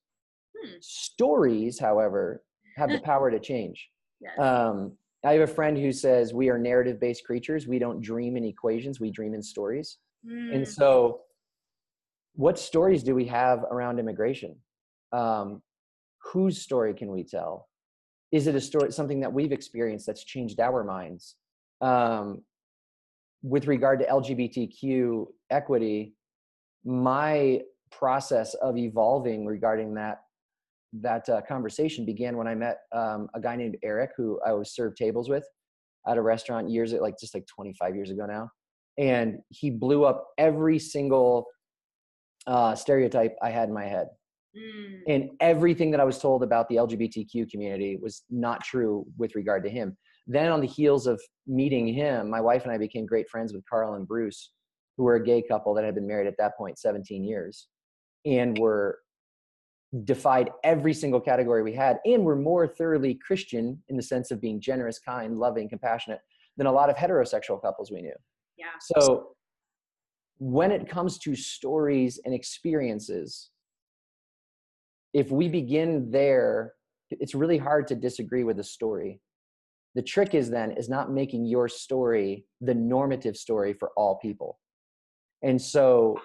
Hmm. 0.56 0.76
Stories, 0.80 1.78
however, 1.78 2.44
have 2.76 2.90
the 2.90 3.00
power 3.04 3.30
to 3.30 3.40
change. 3.40 3.88
Yes. 4.20 4.38
Um, 4.38 4.96
I 5.24 5.32
have 5.32 5.48
a 5.48 5.52
friend 5.52 5.76
who 5.76 5.92
says 5.92 6.32
we 6.32 6.48
are 6.48 6.58
narrative-based 6.58 7.24
creatures. 7.24 7.66
We 7.66 7.78
don't 7.78 8.00
dream 8.00 8.36
in 8.36 8.44
equations; 8.44 9.00
we 9.00 9.10
dream 9.10 9.34
in 9.34 9.42
stories. 9.42 9.98
And 10.24 10.58
hmm. 10.58 10.64
so, 10.64 11.20
what 12.34 12.58
stories 12.58 13.02
do 13.02 13.14
we 13.14 13.24
have 13.26 13.64
around 13.70 13.98
immigration? 13.98 14.56
Um, 15.12 15.62
whose 16.32 16.60
story 16.60 16.94
can 16.94 17.10
we 17.10 17.24
tell? 17.24 17.68
Is 18.32 18.46
it 18.46 18.54
a 18.54 18.60
story, 18.60 18.92
something 18.92 19.20
that 19.20 19.32
we've 19.32 19.52
experienced 19.52 20.06
that's 20.06 20.24
changed 20.24 20.60
our 20.60 20.84
minds? 20.84 21.36
Um, 21.80 22.42
with 23.42 23.66
regard 23.66 24.00
to 24.00 24.06
LGBTQ 24.06 25.26
equity, 25.50 26.14
my 26.84 27.62
process 27.90 28.54
of 28.54 28.76
evolving 28.76 29.46
regarding 29.46 29.94
that 29.94 30.20
that 30.94 31.28
uh, 31.28 31.42
conversation 31.42 32.06
began 32.06 32.36
when 32.36 32.46
I 32.46 32.54
met 32.54 32.78
um, 32.92 33.28
a 33.34 33.40
guy 33.40 33.56
named 33.56 33.76
Eric, 33.82 34.12
who 34.16 34.40
I 34.46 34.52
was 34.52 34.74
served 34.74 34.96
tables 34.96 35.28
with 35.28 35.44
at 36.06 36.16
a 36.16 36.22
restaurant 36.22 36.70
years 36.70 36.92
like 36.92 37.18
just 37.20 37.34
like 37.34 37.46
25 37.46 37.94
years 37.94 38.10
ago 38.10 38.24
now, 38.24 38.50
and 38.96 39.38
he 39.50 39.70
blew 39.70 40.04
up 40.04 40.28
every 40.38 40.78
single 40.78 41.46
uh, 42.46 42.74
stereotype 42.74 43.36
I 43.42 43.50
had 43.50 43.68
in 43.68 43.74
my 43.74 43.84
head. 43.84 44.08
Mm. 44.56 45.00
And 45.06 45.30
everything 45.40 45.90
that 45.90 46.00
I 46.00 46.04
was 46.04 46.18
told 46.18 46.42
about 46.42 46.68
the 46.68 46.76
LGBTQ 46.76 47.50
community 47.50 47.98
was 48.00 48.22
not 48.30 48.64
true 48.64 49.06
with 49.16 49.34
regard 49.34 49.62
to 49.64 49.70
him. 49.70 49.96
Then, 50.26 50.50
on 50.50 50.60
the 50.60 50.66
heels 50.66 51.06
of 51.06 51.20
meeting 51.46 51.86
him, 51.86 52.28
my 52.28 52.40
wife 52.40 52.64
and 52.64 52.72
I 52.72 52.78
became 52.78 53.06
great 53.06 53.28
friends 53.28 53.52
with 53.52 53.64
Carl 53.68 53.94
and 53.94 54.06
Bruce, 54.06 54.52
who 54.96 55.04
were 55.04 55.14
a 55.14 55.24
gay 55.24 55.42
couple 55.42 55.74
that 55.74 55.84
had 55.84 55.94
been 55.94 56.06
married 56.06 56.26
at 56.26 56.36
that 56.38 56.56
point 56.58 56.78
17 56.78 57.24
years 57.24 57.68
and 58.26 58.58
were 58.58 58.98
defied 60.04 60.50
every 60.64 60.92
single 60.92 61.20
category 61.20 61.62
we 61.62 61.72
had 61.72 61.98
and 62.04 62.24
were 62.24 62.36
more 62.36 62.66
thoroughly 62.66 63.14
Christian 63.14 63.82
in 63.88 63.96
the 63.96 64.02
sense 64.02 64.30
of 64.30 64.40
being 64.40 64.60
generous, 64.60 64.98
kind, 64.98 65.38
loving, 65.38 65.68
compassionate 65.68 66.20
than 66.58 66.66
a 66.66 66.72
lot 66.72 66.90
of 66.90 66.96
heterosexual 66.96 67.62
couples 67.62 67.90
we 67.90 68.02
knew. 68.02 68.14
Yeah. 68.58 68.66
So, 68.96 69.28
when 70.40 70.70
it 70.70 70.88
comes 70.88 71.18
to 71.18 71.34
stories 71.34 72.20
and 72.24 72.34
experiences, 72.34 73.50
if 75.14 75.30
we 75.30 75.48
begin 75.48 76.10
there, 76.10 76.74
it's 77.10 77.34
really 77.34 77.58
hard 77.58 77.86
to 77.88 77.94
disagree 77.94 78.44
with 78.44 78.58
a 78.60 78.64
story. 78.64 79.20
The 79.94 80.02
trick 80.02 80.34
is 80.34 80.50
then 80.50 80.72
is 80.72 80.88
not 80.88 81.10
making 81.10 81.46
your 81.46 81.68
story 81.68 82.44
the 82.60 82.74
normative 82.74 83.36
story 83.36 83.72
for 83.72 83.90
all 83.96 84.18
people. 84.20 84.58
And 85.42 85.60
so 85.60 86.20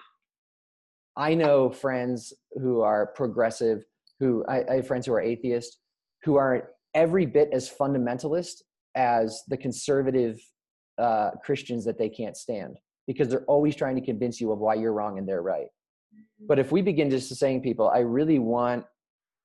I 1.16 1.34
know 1.34 1.70
friends 1.70 2.32
who 2.60 2.82
are 2.82 3.06
progressive, 3.06 3.84
who 4.20 4.44
I, 4.48 4.64
I 4.70 4.74
have 4.76 4.86
friends 4.86 5.06
who 5.06 5.14
are 5.14 5.20
atheist, 5.20 5.78
who 6.24 6.36
are 6.36 6.70
every 6.94 7.26
bit 7.26 7.48
as 7.52 7.70
fundamentalist 7.70 8.62
as 8.94 9.42
the 9.48 9.56
conservative 9.56 10.38
uh, 10.98 11.30
Christians 11.42 11.84
that 11.84 11.98
they 11.98 12.08
can't 12.08 12.36
stand. 12.36 12.76
because 13.06 13.28
they're 13.28 13.44
always 13.44 13.76
trying 13.76 13.96
to 13.96 14.02
convince 14.02 14.40
you 14.40 14.52
of 14.52 14.58
why 14.58 14.74
you're 14.74 14.92
wrong 14.92 15.18
and 15.18 15.28
they're 15.28 15.42
right. 15.42 15.68
Mm-hmm. 16.44 16.48
But 16.48 16.58
if 16.58 16.72
we 16.72 16.82
begin 16.82 17.10
just 17.10 17.34
saying 17.34 17.62
people, 17.62 17.88
I 17.88 17.98
really 18.00 18.38
want, 18.38 18.84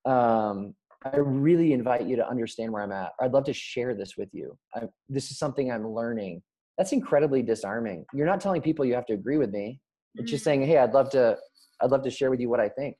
um, 0.05 0.75
I 1.03 1.17
really 1.17 1.71
invite 1.73 2.05
you 2.05 2.15
to 2.17 2.27
understand 2.27 2.71
where 2.73 2.83
I'm 2.83 2.91
at. 2.91 3.11
I'd 3.21 3.31
love 3.31 3.45
to 3.45 3.53
share 3.53 3.95
this 3.95 4.17
with 4.17 4.29
you. 4.33 4.57
I, 4.75 4.81
this 5.07 5.31
is 5.31 5.37
something 5.37 5.71
I'm 5.71 5.87
learning. 5.87 6.41
That's 6.77 6.91
incredibly 6.91 7.41
disarming. 7.41 8.05
You're 8.13 8.25
not 8.25 8.41
telling 8.41 8.61
people 8.61 8.85
you 8.85 8.95
have 8.95 9.05
to 9.07 9.13
agree 9.13 9.37
with 9.37 9.51
me. 9.51 9.79
It's 10.15 10.29
just 10.29 10.41
Mm. 10.41 10.45
saying, 10.45 10.61
hey, 10.63 10.77
I'd 10.77 10.93
love 10.93 11.09
to, 11.11 11.37
I'd 11.81 11.91
love 11.91 12.03
to 12.03 12.09
share 12.09 12.29
with 12.29 12.39
you 12.41 12.49
what 12.49 12.59
I 12.59 12.69
think. 12.69 12.97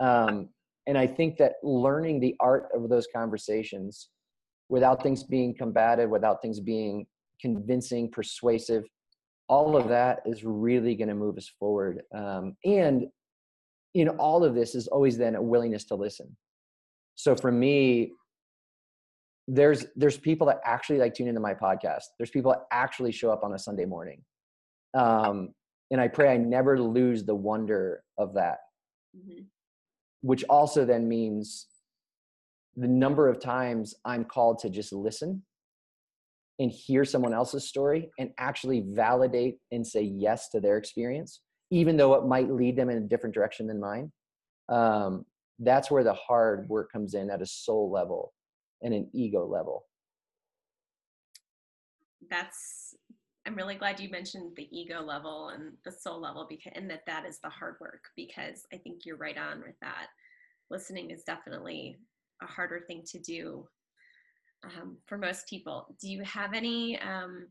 Um, 0.00 0.48
and 0.86 0.96
I 0.96 1.06
think 1.06 1.36
that 1.38 1.54
learning 1.62 2.20
the 2.20 2.34
art 2.40 2.68
of 2.74 2.88
those 2.88 3.06
conversations 3.14 4.08
without 4.70 5.02
things 5.02 5.22
being 5.24 5.54
combative, 5.54 6.08
without 6.08 6.40
things 6.40 6.60
being 6.60 7.06
convincing, 7.40 8.10
persuasive, 8.10 8.84
all 9.48 9.76
of 9.76 9.88
that 9.88 10.20
is 10.26 10.44
really 10.44 10.94
going 10.94 11.08
to 11.08 11.14
move 11.14 11.36
us 11.36 11.50
forward. 11.58 12.02
Um, 12.14 12.56
and 12.64 13.06
in 13.94 14.08
all 14.10 14.44
of 14.44 14.54
this 14.54 14.74
is 14.74 14.86
always 14.88 15.16
then 15.18 15.34
a 15.34 15.42
willingness 15.42 15.84
to 15.84 15.94
listen. 15.94 16.36
So 17.14 17.34
for 17.34 17.50
me, 17.50 18.12
there's 19.46 19.86
there's 19.96 20.18
people 20.18 20.46
that 20.48 20.60
actually 20.64 20.98
like 20.98 21.14
tune 21.14 21.28
into 21.28 21.40
my 21.40 21.54
podcast. 21.54 22.04
There's 22.18 22.30
people 22.30 22.52
that 22.52 22.62
actually 22.70 23.12
show 23.12 23.30
up 23.30 23.42
on 23.44 23.54
a 23.54 23.58
Sunday 23.58 23.86
morning. 23.86 24.22
Um, 24.94 25.54
and 25.90 26.00
I 26.00 26.08
pray 26.08 26.32
I 26.32 26.36
never 26.36 26.80
lose 26.80 27.24
the 27.24 27.34
wonder 27.34 28.02
of 28.18 28.34
that 28.34 28.58
Mhm. 29.16 29.46
which 30.20 30.44
also 30.50 30.84
then 30.84 31.08
means 31.08 31.66
the 32.76 32.86
number 32.88 33.26
of 33.28 33.40
times 33.40 33.94
I'm 34.04 34.24
called 34.24 34.58
to 34.60 34.70
just 34.70 34.92
listen 34.92 35.44
and 36.58 36.70
hear 36.70 37.04
someone 37.04 37.32
else's 37.32 37.66
story 37.68 38.10
and 38.18 38.32
actually 38.36 38.80
validate 38.80 39.60
and 39.72 39.86
say 39.86 40.02
yes 40.02 40.50
to 40.50 40.60
their 40.60 40.76
experience, 40.76 41.40
even 41.70 41.96
though 41.96 42.14
it 42.14 42.26
might 42.26 42.50
lead 42.50 42.76
them 42.76 42.90
in 42.90 42.98
a 42.98 43.08
different 43.08 43.34
direction 43.34 43.66
than 43.66 43.80
mine. 43.80 44.10
Um, 44.68 45.24
that's 45.58 45.90
where 45.90 46.04
the 46.04 46.14
hard 46.14 46.68
work 46.68 46.92
comes 46.92 47.14
in 47.14 47.30
at 47.30 47.42
a 47.42 47.46
soul 47.46 47.90
level 47.90 48.32
and 48.82 48.94
an 48.94 49.08
ego 49.12 49.46
level. 49.46 49.84
That's. 52.30 52.94
I'm 53.46 53.54
really 53.54 53.76
glad 53.76 53.98
you 53.98 54.10
mentioned 54.10 54.52
the 54.56 54.68
ego 54.78 55.00
level 55.00 55.48
and 55.48 55.72
the 55.82 55.90
soul 55.90 56.20
level 56.20 56.46
because, 56.46 56.72
and 56.74 56.90
that 56.90 57.06
that 57.06 57.24
is 57.24 57.38
the 57.38 57.48
hard 57.48 57.76
work 57.80 58.04
because 58.14 58.66
I 58.74 58.76
think 58.76 59.06
you're 59.06 59.16
right 59.16 59.38
on 59.38 59.60
with 59.60 59.76
that. 59.80 60.08
Listening 60.70 61.10
is 61.10 61.22
definitely 61.22 61.96
a 62.42 62.46
harder 62.46 62.80
thing 62.86 63.04
to 63.06 63.18
do 63.18 63.66
um, 64.64 64.98
for 65.06 65.16
most 65.16 65.48
people. 65.48 65.96
Do 66.00 66.10
you 66.10 66.22
have 66.24 66.52
any? 66.52 66.98
Um, 67.00 67.46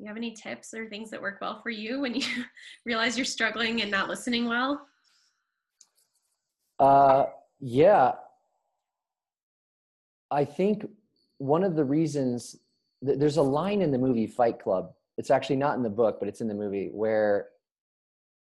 you 0.00 0.08
have 0.08 0.16
any 0.16 0.32
tips 0.32 0.72
or 0.72 0.88
things 0.88 1.10
that 1.10 1.20
work 1.20 1.38
well 1.40 1.60
for 1.62 1.70
you 1.70 2.00
when 2.00 2.14
you 2.14 2.24
realize 2.86 3.18
you're 3.18 3.24
struggling 3.24 3.82
and 3.82 3.90
not 3.90 4.08
listening 4.08 4.46
well? 4.46 4.86
Uh, 6.78 7.26
yeah. 7.60 8.12
I 10.30 10.44
think 10.44 10.86
one 11.38 11.64
of 11.64 11.76
the 11.76 11.84
reasons 11.84 12.56
th- 13.04 13.18
there's 13.18 13.36
a 13.36 13.42
line 13.42 13.82
in 13.82 13.90
the 13.90 13.98
movie 13.98 14.26
Fight 14.26 14.58
Club. 14.58 14.92
It's 15.18 15.30
actually 15.30 15.56
not 15.56 15.76
in 15.76 15.82
the 15.82 15.90
book, 15.90 16.16
but 16.18 16.28
it's 16.28 16.40
in 16.40 16.48
the 16.48 16.54
movie 16.54 16.88
where 16.92 17.48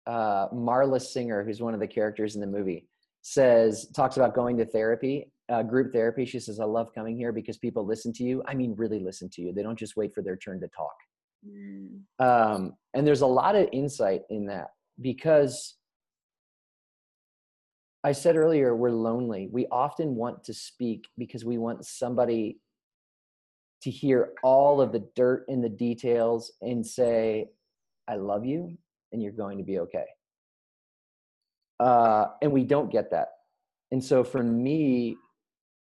uh, 0.08 0.50
Marla 0.50 1.00
Singer, 1.00 1.44
who's 1.44 1.62
one 1.62 1.74
of 1.74 1.80
the 1.80 1.88
characters 1.88 2.36
in 2.36 2.42
the 2.42 2.48
movie, 2.48 2.88
says 3.22 3.88
talks 3.96 4.18
about 4.18 4.34
going 4.34 4.58
to 4.58 4.66
therapy, 4.66 5.32
uh, 5.50 5.62
group 5.62 5.92
therapy. 5.94 6.26
She 6.26 6.40
says, 6.40 6.60
"I 6.60 6.66
love 6.66 6.94
coming 6.94 7.18
here 7.18 7.32
because 7.32 7.58
people 7.58 7.86
listen 7.86 8.14
to 8.14 8.24
you. 8.24 8.42
I 8.48 8.56
mean, 8.56 8.74
really 8.78 9.00
listen 9.00 9.30
to 9.32 9.42
you. 9.42 9.54
They 9.54 9.64
don't 9.64 9.78
just 9.78 9.96
wait 9.96 10.14
for 10.14 10.22
their 10.22 10.38
turn 10.38 10.60
to 10.62 10.68
talk." 10.68 10.96
Mm, 11.48 12.02
um, 12.20 12.74
and 12.94 13.06
there's 13.06 13.22
a 13.22 13.28
lot 13.28 13.56
of 13.56 13.68
insight 13.72 14.22
in 14.30 14.48
that 14.48 14.70
because 15.02 15.76
i 18.04 18.12
said 18.12 18.36
earlier 18.36 18.76
we're 18.76 18.92
lonely. 18.92 19.50
We 19.52 19.68
often 19.72 20.16
want 20.16 20.44
to 20.46 20.54
speak 20.54 21.08
because 21.18 21.44
we 21.44 21.58
want 21.58 21.86
somebody 21.86 22.60
to 23.82 23.92
hear 23.92 24.34
all 24.44 24.82
of 24.82 24.92
the 24.92 25.08
dirt 25.16 25.46
and 25.48 25.64
the 25.64 25.70
details 25.70 26.52
and 26.62 26.86
say 26.86 27.50
i 28.08 28.16
love 28.16 28.46
you 28.46 28.78
and 29.12 29.22
you're 29.22 29.32
going 29.32 29.58
to 29.58 29.64
be 29.64 29.80
okay. 29.80 30.06
Uh, 31.80 32.28
and 32.42 32.52
we 32.52 32.64
don't 32.64 32.92
get 32.92 33.12
that. 33.12 33.30
And 33.92 34.04
so 34.04 34.24
for 34.24 34.42
me 34.42 35.18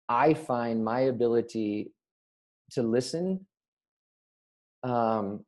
i 0.08 0.34
find 0.34 0.84
my 0.84 1.00
ability 1.00 1.92
to 2.72 2.82
listen 2.82 3.46
um, 4.82 5.44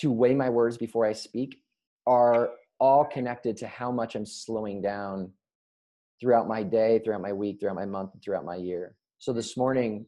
to 0.00 0.10
weigh 0.10 0.34
my 0.34 0.48
words 0.48 0.76
before 0.76 1.06
I 1.06 1.12
speak 1.12 1.58
are 2.06 2.50
all 2.78 3.04
connected 3.04 3.56
to 3.58 3.66
how 3.66 3.92
much 3.92 4.14
I'm 4.14 4.24
slowing 4.24 4.80
down 4.80 5.30
throughout 6.20 6.48
my 6.48 6.62
day, 6.62 7.00
throughout 7.04 7.20
my 7.20 7.32
week, 7.32 7.60
throughout 7.60 7.76
my 7.76 7.84
month, 7.84 8.10
throughout 8.24 8.44
my 8.44 8.56
year. 8.56 8.96
So 9.18 9.32
this 9.32 9.56
morning, 9.56 10.06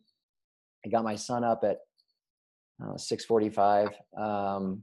I 0.84 0.88
got 0.88 1.04
my 1.04 1.14
son 1.14 1.44
up 1.44 1.62
at 1.64 1.78
uh, 2.82 2.94
6:45, 2.96 3.92
um, 4.16 4.82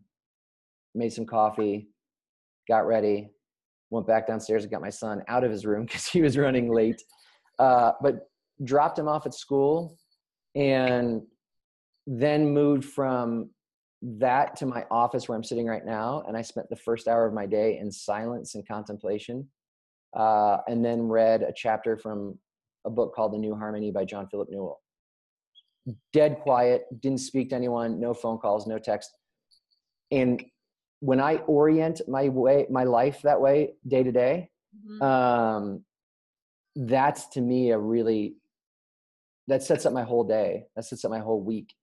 made 0.93 1.11
some 1.11 1.25
coffee, 1.25 1.89
got 2.67 2.85
ready, 2.85 3.29
went 3.89 4.05
back 4.05 4.27
downstairs 4.27 4.63
and 4.63 4.71
got 4.71 4.81
my 4.81 4.89
son 4.91 5.23
out 5.27 5.43
of 5.43 5.51
his 5.51 5.65
room 5.65 5.85
because 5.85 6.05
he 6.05 6.21
was 6.21 6.37
running 6.37 6.71
late, 6.71 7.01
uh, 7.57 7.93
but 8.01 8.29
dropped 8.63 8.99
him 8.99 9.07
off 9.07 9.25
at 9.25 9.33
school, 9.33 9.97
and 10.55 11.23
then 12.05 12.53
moved 12.53 12.85
from 12.85 13.49
that 14.01 14.55
to 14.57 14.65
my 14.65 14.85
office 14.89 15.27
where 15.27 15.35
I'm 15.35 15.43
sitting 15.43 15.67
right 15.67 15.85
now. 15.85 16.23
And 16.27 16.37
I 16.37 16.41
spent 16.41 16.69
the 16.69 16.75
first 16.75 17.07
hour 17.07 17.25
of 17.25 17.33
my 17.33 17.45
day 17.45 17.77
in 17.77 17.91
silence 17.91 18.55
and 18.55 18.67
contemplation. 18.67 19.47
Uh, 20.15 20.57
and 20.67 20.83
then 20.83 21.03
read 21.03 21.43
a 21.43 21.53
chapter 21.55 21.97
from 21.97 22.37
a 22.85 22.89
book 22.89 23.13
called 23.13 23.33
The 23.33 23.37
New 23.37 23.55
Harmony 23.55 23.91
by 23.91 24.05
John 24.05 24.27
Philip 24.27 24.49
Newell. 24.49 24.81
Dead 26.13 26.39
quiet, 26.41 26.83
didn't 26.99 27.19
speak 27.19 27.49
to 27.49 27.55
anyone, 27.55 27.99
no 27.99 28.13
phone 28.13 28.37
calls, 28.37 28.65
no 28.67 28.79
text. 28.79 29.11
And 30.11 30.43
when 30.99 31.19
I 31.19 31.37
orient 31.37 32.01
my 32.07 32.29
way, 32.29 32.65
my 32.69 32.83
life 32.83 33.21
that 33.23 33.39
way, 33.39 33.73
day 33.87 34.03
to 34.03 34.11
day, 34.11 34.49
mhm. 34.87 35.01
um, 35.01 35.85
that's 36.75 37.27
to 37.29 37.41
me 37.41 37.71
a 37.71 37.77
really 37.77 38.35
that 39.47 39.63
sets 39.63 39.85
up 39.85 39.93
my 39.93 40.03
whole 40.03 40.23
day. 40.23 40.65
That 40.75 40.85
sets 40.85 41.03
up 41.03 41.11
my 41.11 41.19
whole 41.19 41.41
week. 41.41 41.73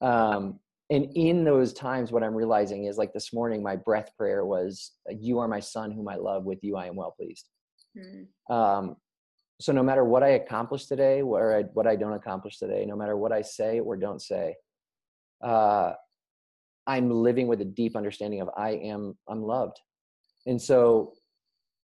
Um, 0.00 0.60
and 0.90 1.06
in 1.14 1.44
those 1.44 1.72
times, 1.72 2.12
what 2.12 2.22
I'm 2.22 2.34
realizing 2.34 2.84
is 2.84 2.96
like 2.96 3.12
this 3.12 3.32
morning, 3.32 3.62
my 3.62 3.76
breath 3.76 4.10
prayer 4.16 4.44
was, 4.44 4.92
"You 5.10 5.38
are 5.40 5.48
my 5.48 5.60
son, 5.60 5.90
whom 5.90 6.08
I 6.08 6.16
love. 6.16 6.44
With 6.44 6.62
you, 6.62 6.76
I 6.76 6.86
am 6.86 6.96
well 6.96 7.12
pleased." 7.12 7.48
Mm, 7.96 8.28
Um, 8.48 8.96
so 9.60 9.72
no 9.72 9.82
matter 9.82 10.04
what 10.04 10.22
I 10.22 10.28
accomplish 10.30 10.86
today, 10.86 11.22
or 11.22 11.56
I, 11.56 11.62
what 11.62 11.86
I 11.86 11.96
don't 11.96 12.12
accomplish 12.12 12.58
today, 12.58 12.84
no 12.84 12.94
matter 12.94 13.16
what 13.16 13.32
I 13.32 13.42
say 13.42 13.80
or 13.80 13.96
don't 13.96 14.20
say, 14.20 14.54
uh, 15.42 15.94
I'm 16.86 17.10
living 17.10 17.48
with 17.48 17.60
a 17.62 17.64
deep 17.64 17.96
understanding 17.96 18.40
of 18.40 18.50
I 18.56 18.70
am 18.72 19.16
I'm 19.28 19.42
loved, 19.42 19.80
and 20.46 20.60
so 20.60 21.14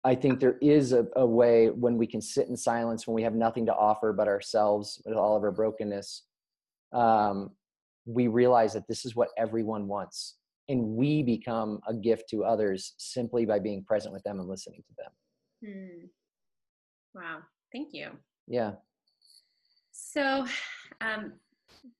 I 0.03 0.15
think 0.15 0.39
there 0.39 0.57
is 0.61 0.91
a, 0.91 1.05
a 1.15 1.25
way 1.25 1.69
when 1.69 1.97
we 1.97 2.07
can 2.07 2.21
sit 2.21 2.47
in 2.47 2.57
silence 2.57 3.05
when 3.05 3.13
we 3.13 3.21
have 3.23 3.35
nothing 3.35 3.67
to 3.67 3.75
offer 3.75 4.11
but 4.11 4.27
ourselves 4.27 5.01
with 5.05 5.15
all 5.15 5.37
of 5.37 5.43
our 5.43 5.51
brokenness. 5.51 6.23
Um, 6.91 7.51
we 8.05 8.27
realize 8.27 8.73
that 8.73 8.87
this 8.87 9.05
is 9.05 9.15
what 9.15 9.29
everyone 9.37 9.87
wants, 9.87 10.35
and 10.69 10.81
we 10.81 11.23
become 11.23 11.79
a 11.87 11.93
gift 11.93 12.29
to 12.29 12.43
others 12.43 12.93
simply 12.97 13.45
by 13.45 13.59
being 13.59 13.83
present 13.83 14.13
with 14.13 14.23
them 14.23 14.39
and 14.39 14.47
listening 14.47 14.83
to 14.87 14.93
them. 14.97 15.73
mm. 15.73 16.09
Wow, 17.13 17.39
thank 17.73 17.89
you. 17.93 18.11
Yeah. 18.47 18.73
So, 19.91 20.45
um, 21.01 21.33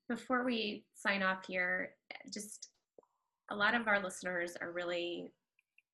before 0.08 0.44
we 0.44 0.86
sign 0.96 1.24
off 1.24 1.46
here, 1.48 1.96
just 2.34 2.70
a 3.50 3.56
lot 3.56 3.76
of 3.76 3.88
our 3.88 4.02
listeners 4.02 4.56
are 4.62 4.72
really 4.72 5.32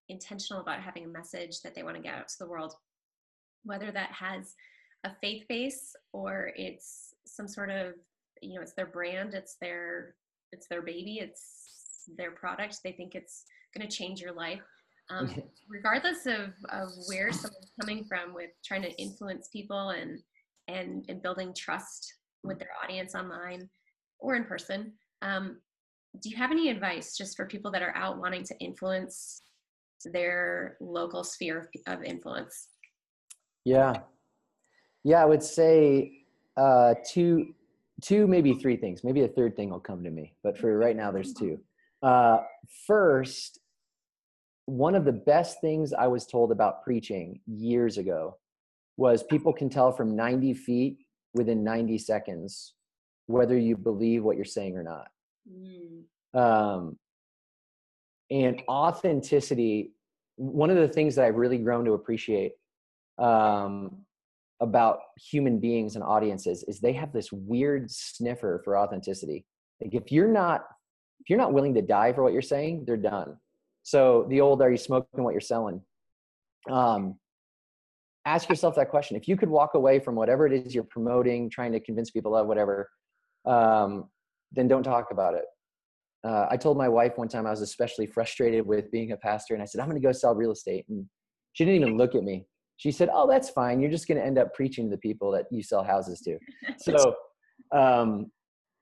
intentional 0.09 0.61
about 0.61 0.81
having 0.81 1.05
a 1.05 1.07
message 1.07 1.61
that 1.61 1.75
they 1.75 1.83
want 1.83 1.95
to 1.95 2.01
get 2.01 2.15
out 2.15 2.27
to 2.27 2.37
the 2.39 2.47
world, 2.47 2.73
whether 3.63 3.91
that 3.91 4.11
has 4.11 4.53
a 5.03 5.11
faith 5.21 5.43
base 5.49 5.95
or 6.13 6.51
it's 6.55 7.13
some 7.25 7.47
sort 7.47 7.69
of, 7.69 7.93
you 8.41 8.55
know, 8.55 8.61
it's 8.61 8.73
their 8.73 8.87
brand, 8.87 9.33
it's 9.33 9.57
their, 9.61 10.15
it's 10.51 10.67
their 10.67 10.81
baby, 10.81 11.19
it's 11.21 12.05
their 12.17 12.31
product. 12.31 12.77
They 12.83 12.91
think 12.91 13.15
it's 13.15 13.43
going 13.75 13.87
to 13.87 13.95
change 13.95 14.21
your 14.21 14.33
life. 14.33 14.61
Um, 15.09 15.33
regardless 15.69 16.25
of, 16.25 16.53
of 16.69 16.89
where 17.07 17.31
someone's 17.31 17.71
coming 17.79 18.05
from 18.05 18.33
with 18.33 18.51
trying 18.65 18.81
to 18.83 18.91
influence 19.01 19.49
people 19.51 19.89
and 19.89 20.19
and 20.67 21.05
and 21.07 21.21
building 21.21 21.53
trust 21.55 22.13
with 22.43 22.59
their 22.59 22.71
audience 22.83 23.15
online 23.15 23.69
or 24.19 24.35
in 24.35 24.43
person 24.43 24.91
um, 25.21 25.57
do 26.21 26.29
you 26.29 26.35
have 26.35 26.51
any 26.51 26.69
advice 26.69 27.15
just 27.15 27.37
for 27.37 27.45
people 27.45 27.71
that 27.71 27.81
are 27.81 27.95
out 27.95 28.17
wanting 28.17 28.43
to 28.43 28.57
influence 28.59 29.43
their 30.11 30.77
local 30.81 31.23
sphere 31.23 31.69
of 31.87 32.03
influence 32.03 32.67
Yeah. 33.65 33.93
Yeah, 35.03 35.21
I 35.21 35.25
would 35.25 35.43
say 35.43 36.23
uh, 36.57 36.95
two, 37.05 37.53
two, 38.01 38.27
maybe 38.27 38.53
three 38.53 38.77
things. 38.77 39.03
Maybe 39.03 39.23
a 39.23 39.27
third 39.27 39.55
thing 39.55 39.69
will 39.69 39.79
come 39.79 40.03
to 40.03 40.09
me, 40.09 40.33
but 40.43 40.57
for 40.57 40.77
right 40.77 40.95
now, 40.95 41.11
there's 41.11 41.33
two. 41.33 41.59
Uh, 42.01 42.39
first, 42.85 43.59
one 44.65 44.95
of 44.95 45.05
the 45.05 45.13
best 45.13 45.61
things 45.61 45.93
I 45.93 46.07
was 46.07 46.25
told 46.25 46.51
about 46.51 46.83
preaching 46.83 47.39
years 47.47 47.97
ago 47.97 48.37
was 48.97 49.23
people 49.23 49.53
can 49.53 49.69
tell 49.69 49.91
from 49.91 50.15
90 50.15 50.53
feet 50.53 50.97
within 51.33 51.63
90 51.63 51.97
seconds 51.97 52.73
whether 53.27 53.57
you 53.57 53.77
believe 53.77 54.23
what 54.23 54.35
you're 54.35 54.45
saying 54.45 54.75
or 54.75 54.83
not. 54.83 55.07
Mm. 55.49 56.03
Um, 56.33 56.97
and 58.29 58.61
authenticity, 58.67 59.91
one 60.35 60.69
of 60.69 60.77
the 60.77 60.87
things 60.87 61.15
that 61.15 61.25
I've 61.25 61.35
really 61.35 61.57
grown 61.57 61.85
to 61.85 61.93
appreciate 61.93 62.53
um, 63.17 64.05
about 64.59 64.99
human 65.17 65.59
beings 65.59 65.95
and 65.95 66.03
audiences 66.03 66.63
is 66.67 66.79
they 66.79 66.93
have 66.93 67.13
this 67.13 67.31
weird 67.31 67.91
sniffer 67.91 68.61
for 68.63 68.77
authenticity. 68.77 69.45
Like 69.81 69.93
if 69.93 70.11
you're 70.11 70.27
not 70.27 70.65
if 71.21 71.29
you're 71.29 71.39
not 71.39 71.53
willing 71.53 71.73
to 71.73 71.81
die 71.81 72.13
for 72.13 72.23
what 72.23 72.33
you're 72.33 72.41
saying, 72.41 72.85
they're 72.85 72.97
done. 72.97 73.37
So 73.83 74.25
the 74.29 74.41
old 74.41 74.61
"Are 74.61 74.71
you 74.71 74.77
smoking 74.77 75.23
what 75.23 75.33
you're 75.33 75.41
selling?" 75.41 75.81
Um, 76.69 77.17
ask 78.25 78.49
yourself 78.49 78.75
that 78.75 78.89
question. 78.89 79.15
If 79.17 79.27
you 79.27 79.37
could 79.37 79.49
walk 79.49 79.73
away 79.73 79.99
from 79.99 80.15
whatever 80.15 80.45
it 80.45 80.53
is 80.53 80.75
you're 80.75 80.83
promoting, 80.83 81.49
trying 81.49 81.71
to 81.71 81.79
convince 81.79 82.11
people 82.11 82.35
of, 82.35 82.47
whatever, 82.47 82.89
um, 83.45 84.09
then 84.51 84.67
don't 84.67 84.83
talk 84.83 85.11
about 85.11 85.33
it. 85.33 85.45
Uh, 86.23 86.45
I 86.49 86.57
told 86.57 86.77
my 86.77 86.89
wife 86.89 87.13
one 87.15 87.29
time 87.29 87.47
I 87.47 87.51
was 87.51 87.61
especially 87.61 88.05
frustrated 88.05 88.65
with 88.65 88.91
being 88.91 89.13
a 89.13 89.17
pastor, 89.17 89.53
and 89.53 89.63
I 89.63 89.65
said, 89.65 89.79
I'm 89.79 89.87
going 89.87 90.01
to 90.01 90.05
go 90.05 90.11
sell 90.11 90.35
real 90.35 90.51
estate. 90.51 90.85
And 90.89 91.05
she 91.53 91.63
didn't 91.63 91.81
even 91.81 91.97
look 91.97 92.15
at 92.15 92.23
me. 92.23 92.45
She 92.77 92.91
said, 92.91 93.09
Oh, 93.11 93.27
that's 93.27 93.49
fine. 93.49 93.79
You're 93.79 93.91
just 93.91 94.07
going 94.07 94.19
to 94.19 94.25
end 94.25 94.37
up 94.37 94.53
preaching 94.53 94.85
to 94.85 94.91
the 94.91 94.99
people 94.99 95.31
that 95.31 95.45
you 95.51 95.61
sell 95.61 95.83
houses 95.83 96.21
to. 96.21 96.37
So, 96.77 97.15
um, 97.75 98.31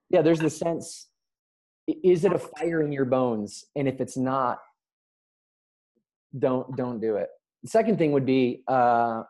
yeah, 0.10 0.22
there's 0.22 0.40
the 0.40 0.50
sense 0.50 1.08
is 1.88 2.26
it 2.26 2.34
a 2.34 2.40
fire 2.40 2.82
in 2.82 2.92
your 2.92 3.06
bones? 3.06 3.66
And 3.76 3.88
if 3.88 4.02
it's 4.02 4.18
not, 4.18 4.60
don't 6.38 6.76
don't 6.76 7.00
do 7.00 7.16
it. 7.16 7.30
The 7.64 7.70
second 7.70 7.98
thing 7.98 8.12
would 8.12 8.26
be 8.26 8.64
uh, 8.68 9.24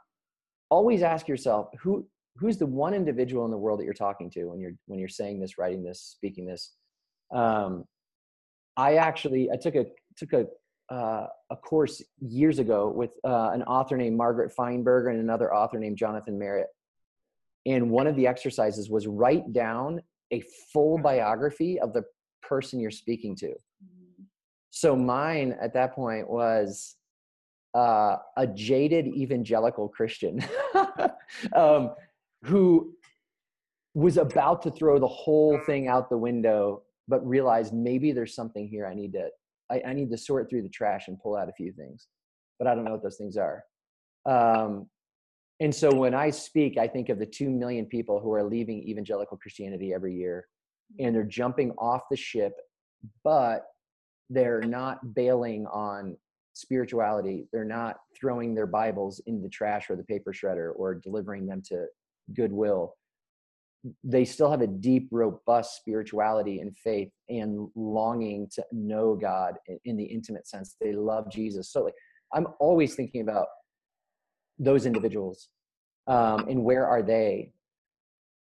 always 0.69 1.04
ask 1.04 1.28
yourself 1.28 1.67
who 1.80 2.08
who's 2.38 2.58
the 2.58 2.65
one 2.65 2.93
individual 2.93 3.45
in 3.45 3.51
the 3.51 3.58
world 3.58 3.80
that 3.80 3.86
you're 3.86 3.93
talking 3.93 4.30
to 4.32 4.45
when 4.45 4.60
you're 4.60 4.73
when 4.88 4.99
you're 4.99 5.08
saying 5.08 5.39
this, 5.39 5.58
writing 5.58 5.84
this, 5.84 6.01
speaking 6.01 6.45
this. 6.45 6.73
Um, 7.34 7.86
I 8.78 8.95
actually 8.95 9.49
I 9.51 9.58
took 9.58 9.75
a 9.75 9.86
took 10.17 10.34
a 10.34 10.45
uh, 10.89 11.28
a 11.50 11.56
course 11.56 12.02
years 12.19 12.60
ago 12.60 12.89
with 12.89 13.12
uh, 13.24 13.50
an 13.54 13.63
author 13.63 13.98
named 13.98 14.17
Margaret 14.17 14.52
Feinberg 14.52 15.08
and 15.08 15.19
another 15.19 15.54
author 15.54 15.80
named 15.80 15.98
Jonathan 15.98 16.38
Merritt. 16.38 16.67
And 17.65 17.89
one 17.89 18.06
of 18.08 18.15
the 18.15 18.28
exercises 18.28 18.89
was 18.89 19.08
write 19.08 19.52
down 19.52 20.02
a 20.32 20.43
full 20.71 21.00
biography 21.00 21.80
of 21.80 21.93
the 21.93 22.04
person 22.41 22.80
you're 22.80 22.91
speaking 22.91 23.36
to. 23.38 23.48
Mm-hmm. 23.48 24.24
So 24.69 24.95
mine 24.95 25.56
at 25.60 25.74
that 25.74 25.95
point 25.95 26.30
was 26.30 26.95
uh, 27.74 28.17
a 28.38 28.45
jaded 28.48 29.08
evangelical 29.08 29.89
Christian 29.89 30.43
um, 31.56 31.95
who 32.43 32.93
was 33.95 34.17
about 34.17 34.62
to 34.63 34.71
throw 34.71 35.00
the 35.00 35.08
whole 35.08 35.60
thing 35.65 35.88
out 35.88 36.10
the 36.10 36.17
window, 36.17 36.84
but 37.08 37.26
realized 37.26 37.74
maybe 37.74 38.12
there's 38.12 38.36
something 38.36 38.67
here 38.67 38.86
I 38.86 38.93
need 38.93 39.13
to 39.13 39.30
I, 39.71 39.82
I 39.88 39.93
need 39.93 40.12
to 40.12 40.17
sort 40.17 40.49
through 40.49 40.63
the 40.63 40.69
trash 40.69 41.08
and 41.08 41.19
pull 41.19 41.36
out 41.36 41.49
a 41.49 41.54
few 41.54 41.71
things, 41.71 42.08
but 42.60 42.67
I 42.67 42.75
don't 42.75 42.86
know 42.86 42.91
what 42.91 43.04
those 43.04 43.17
things 43.17 43.38
are. 43.38 43.63
Um, 44.25 44.88
and 45.60 45.73
so 45.73 45.93
when 45.93 46.13
I 46.13 46.30
speak, 46.32 46.78
I 46.78 46.88
think 46.88 47.10
of 47.10 47.19
the 47.19 47.25
two 47.25 47.49
million 47.49 47.86
people 47.86 48.19
who 48.19 48.34
are 48.34 48.43
leaving 48.43 48.84
evangelical 48.84 49.38
Christianity 49.38 49.93
every 49.93 50.13
year 50.13 50.47
and 50.99 51.15
they're 51.15 51.23
jumping 51.23 51.71
off 51.78 52.01
the 52.12 52.17
ship, 52.17 52.54
but 53.23 53.65
they're 54.30 54.62
not 54.62 55.13
bailing 55.13 55.65
on 55.67 56.17
spirituality. 56.54 57.47
They're 57.51 57.63
not 57.63 57.97
throwing 58.19 58.56
their 58.56 58.67
Bibles 58.67 59.21
in 59.28 59.41
the 59.41 59.49
trash 59.49 59.89
or 59.89 59.95
the 59.95 60.04
paper 60.04 60.34
shredder 60.34 60.71
or 60.75 60.95
delivering 60.95 61.45
them 61.45 61.62
to 61.67 61.86
goodwill. 62.34 62.95
They 64.04 64.26
still 64.26 64.50
have 64.50 64.62
a 64.62 64.67
deep, 64.67 65.08
robust 65.12 65.78
spirituality 65.78 66.60
and 66.60 66.76
faith 66.76 67.10
and 67.30 67.67
longing 67.76 68.48
to 68.56 68.63
know 68.71 69.15
God 69.15 69.56
in 69.84 69.98
the 69.98 70.06
intimate 70.06 70.48
sense. 70.48 70.76
They 70.82 70.93
love 70.93 71.32
Jesus. 71.32 71.71
So, 71.71 71.84
like, 71.84 71.93
I'm 72.34 72.48
always 72.60 72.95
thinking 72.95 73.21
about 73.21 73.48
those 74.58 74.86
individuals 74.86 75.50
um, 76.08 76.48
and 76.48 76.63
where 76.63 76.88
are 76.88 77.04
they? 77.04 77.52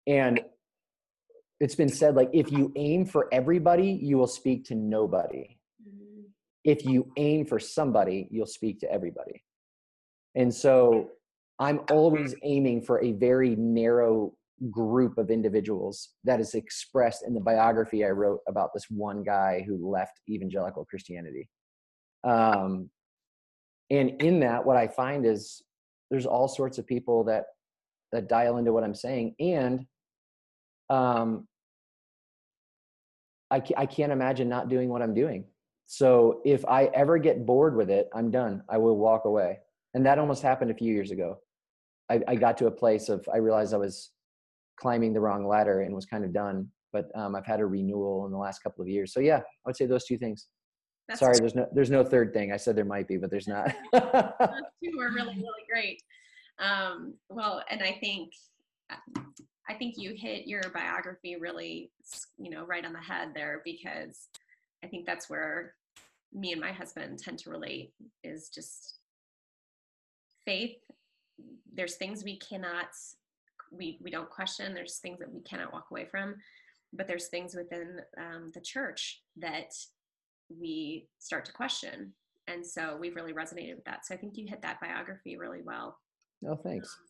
And 0.07 0.41
it's 1.59 1.75
been 1.75 1.89
said 1.89 2.15
like 2.15 2.29
if 2.33 2.51
you 2.51 2.71
aim 2.75 3.05
for 3.05 3.27
everybody 3.31 3.87
you 4.01 4.17
will 4.17 4.27
speak 4.27 4.65
to 4.65 4.75
nobody 4.75 5.57
mm-hmm. 5.81 6.21
if 6.63 6.85
you 6.85 7.09
aim 7.17 7.45
for 7.45 7.59
somebody 7.59 8.27
you'll 8.31 8.45
speak 8.45 8.79
to 8.79 8.91
everybody 8.91 9.43
and 10.35 10.53
so 10.53 11.09
i'm 11.59 11.79
always 11.91 12.35
aiming 12.43 12.81
for 12.81 13.01
a 13.01 13.13
very 13.13 13.55
narrow 13.55 14.33
group 14.71 15.17
of 15.17 15.29
individuals 15.29 16.09
that 16.23 16.39
is 16.39 16.53
expressed 16.53 17.23
in 17.27 17.33
the 17.33 17.39
biography 17.41 18.05
i 18.05 18.09
wrote 18.09 18.39
about 18.47 18.69
this 18.73 18.85
one 18.89 19.23
guy 19.23 19.63
who 19.67 19.91
left 19.91 20.21
evangelical 20.29 20.85
christianity 20.85 21.49
um, 22.23 22.89
and 23.89 24.21
in 24.21 24.39
that 24.39 24.65
what 24.65 24.77
i 24.77 24.87
find 24.87 25.25
is 25.25 25.61
there's 26.09 26.25
all 26.25 26.47
sorts 26.47 26.77
of 26.77 26.87
people 26.87 27.23
that 27.23 27.45
that 28.11 28.29
dial 28.29 28.57
into 28.57 28.71
what 28.71 28.83
i'm 28.83 28.95
saying 28.95 29.35
and 29.39 29.85
um, 30.89 31.47
I, 33.51 33.61
I 33.77 33.85
can't 33.85 34.11
imagine 34.11 34.49
not 34.49 34.69
doing 34.69 34.89
what 34.89 35.01
I'm 35.01 35.13
doing. 35.13 35.45
So 35.85 36.41
if 36.45 36.65
I 36.65 36.85
ever 36.85 37.17
get 37.17 37.45
bored 37.45 37.75
with 37.75 37.89
it, 37.89 38.09
I'm 38.13 38.31
done. 38.31 38.63
I 38.69 38.77
will 38.77 38.97
walk 38.97 39.25
away. 39.25 39.59
And 39.93 40.05
that 40.05 40.19
almost 40.19 40.41
happened 40.41 40.71
a 40.71 40.75
few 40.75 40.91
years 40.93 41.11
ago. 41.11 41.37
I, 42.09 42.21
I 42.27 42.35
got 42.35 42.57
to 42.57 42.67
a 42.67 42.71
place 42.71 43.07
of, 43.07 43.27
I 43.31 43.37
realized 43.37 43.73
I 43.73 43.77
was 43.77 44.11
climbing 44.77 45.13
the 45.13 45.19
wrong 45.19 45.47
ladder 45.47 45.81
and 45.81 45.93
was 45.93 46.05
kind 46.05 46.23
of 46.23 46.33
done. 46.33 46.69
But 46.93 47.09
um, 47.15 47.35
I've 47.35 47.45
had 47.45 47.59
a 47.59 47.65
renewal 47.65 48.25
in 48.25 48.31
the 48.31 48.37
last 48.37 48.63
couple 48.63 48.81
of 48.81 48.87
years. 48.87 49.13
So 49.13 49.19
yeah, 49.19 49.37
I 49.37 49.41
would 49.65 49.75
say 49.75 49.85
those 49.85 50.05
two 50.05 50.17
things. 50.17 50.47
That's 51.07 51.19
Sorry, 51.19 51.37
there's 51.37 51.55
no 51.55 51.67
there's 51.73 51.91
no 51.91 52.03
third 52.03 52.33
thing. 52.33 52.51
I 52.51 52.57
said 52.57 52.75
there 52.75 52.85
might 52.85 53.07
be, 53.07 53.17
but 53.17 53.29
there's 53.29 53.47
not. 53.47 53.67
those 53.93 54.01
two 54.01 54.99
are 54.99 55.11
really 55.13 55.35
really 55.35 55.65
great. 55.71 56.01
Um, 56.57 57.13
well, 57.29 57.63
and 57.69 57.83
I 57.83 57.97
think 58.01 58.31
I 59.67 59.73
think 59.73 59.95
you 59.97 60.13
hit 60.15 60.47
your 60.47 60.61
biography 60.73 61.35
really, 61.37 61.91
you 62.37 62.49
know, 62.49 62.65
right 62.65 62.85
on 62.85 62.93
the 62.93 62.99
head 62.99 63.29
there 63.33 63.61
because 63.65 64.27
I 64.83 64.87
think 64.87 65.05
that's 65.05 65.29
where 65.29 65.73
me 66.33 66.51
and 66.51 66.61
my 66.61 66.71
husband 66.71 67.17
tend 67.17 67.39
to 67.39 67.49
relate 67.49 67.93
is 68.23 68.49
just 68.49 68.99
faith. 70.45 70.77
There's 71.73 71.95
things 71.95 72.23
we 72.23 72.37
cannot, 72.37 72.89
we, 73.71 73.99
we 74.01 74.11
don't 74.11 74.29
question. 74.29 74.73
There's 74.73 74.97
things 74.97 75.19
that 75.19 75.31
we 75.31 75.41
cannot 75.41 75.73
walk 75.73 75.87
away 75.91 76.05
from, 76.05 76.35
but 76.93 77.07
there's 77.07 77.27
things 77.27 77.55
within 77.55 77.99
um, 78.17 78.51
the 78.53 78.61
church 78.61 79.21
that 79.37 79.73
we 80.49 81.07
start 81.19 81.45
to 81.45 81.51
question. 81.51 82.13
And 82.47 82.65
so 82.65 82.97
we've 82.99 83.15
really 83.15 83.33
resonated 83.33 83.75
with 83.75 83.85
that. 83.85 84.05
So 84.05 84.13
I 84.13 84.17
think 84.17 84.37
you 84.37 84.47
hit 84.47 84.61
that 84.61 84.79
biography 84.79 85.37
really 85.37 85.61
well. 85.63 85.97
Oh, 86.47 86.55
thanks. 86.55 86.87
Um, 86.87 87.05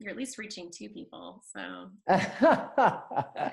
you're 0.00 0.10
at 0.10 0.16
least 0.16 0.38
reaching 0.38 0.70
two 0.70 0.88
people. 0.88 1.42
So 1.52 1.90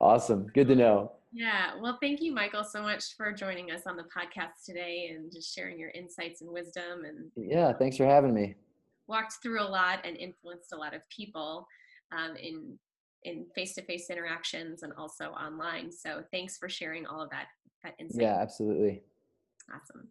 awesome. 0.00 0.46
Good 0.54 0.68
to 0.68 0.76
know. 0.76 1.12
Yeah. 1.32 1.72
Well, 1.80 1.98
thank 2.00 2.22
you, 2.22 2.32
Michael, 2.32 2.64
so 2.64 2.80
much 2.80 3.14
for 3.16 3.32
joining 3.32 3.70
us 3.70 3.82
on 3.86 3.96
the 3.96 4.04
podcast 4.04 4.64
today 4.64 5.10
and 5.12 5.30
just 5.30 5.54
sharing 5.54 5.78
your 5.78 5.90
insights 5.90 6.40
and 6.40 6.50
wisdom. 6.50 7.04
And 7.04 7.30
yeah, 7.36 7.72
thanks 7.72 7.96
for 7.96 8.06
having 8.06 8.32
me. 8.32 8.54
Walked 9.08 9.34
through 9.42 9.62
a 9.62 9.68
lot 9.68 10.00
and 10.04 10.16
influenced 10.16 10.72
a 10.72 10.76
lot 10.76 10.94
of 10.94 11.02
people 11.08 11.66
um, 12.12 12.36
in 12.36 12.78
in 13.22 13.46
face-to-face 13.54 14.08
interactions 14.08 14.82
and 14.82 14.92
also 14.96 15.30
online. 15.30 15.90
So 15.90 16.22
thanks 16.30 16.56
for 16.56 16.68
sharing 16.68 17.06
all 17.06 17.20
of 17.20 17.30
that 17.30 17.46
that 17.82 17.94
insight. 17.98 18.22
Yeah, 18.22 18.38
absolutely. 18.40 19.02
Awesome. 19.74 20.08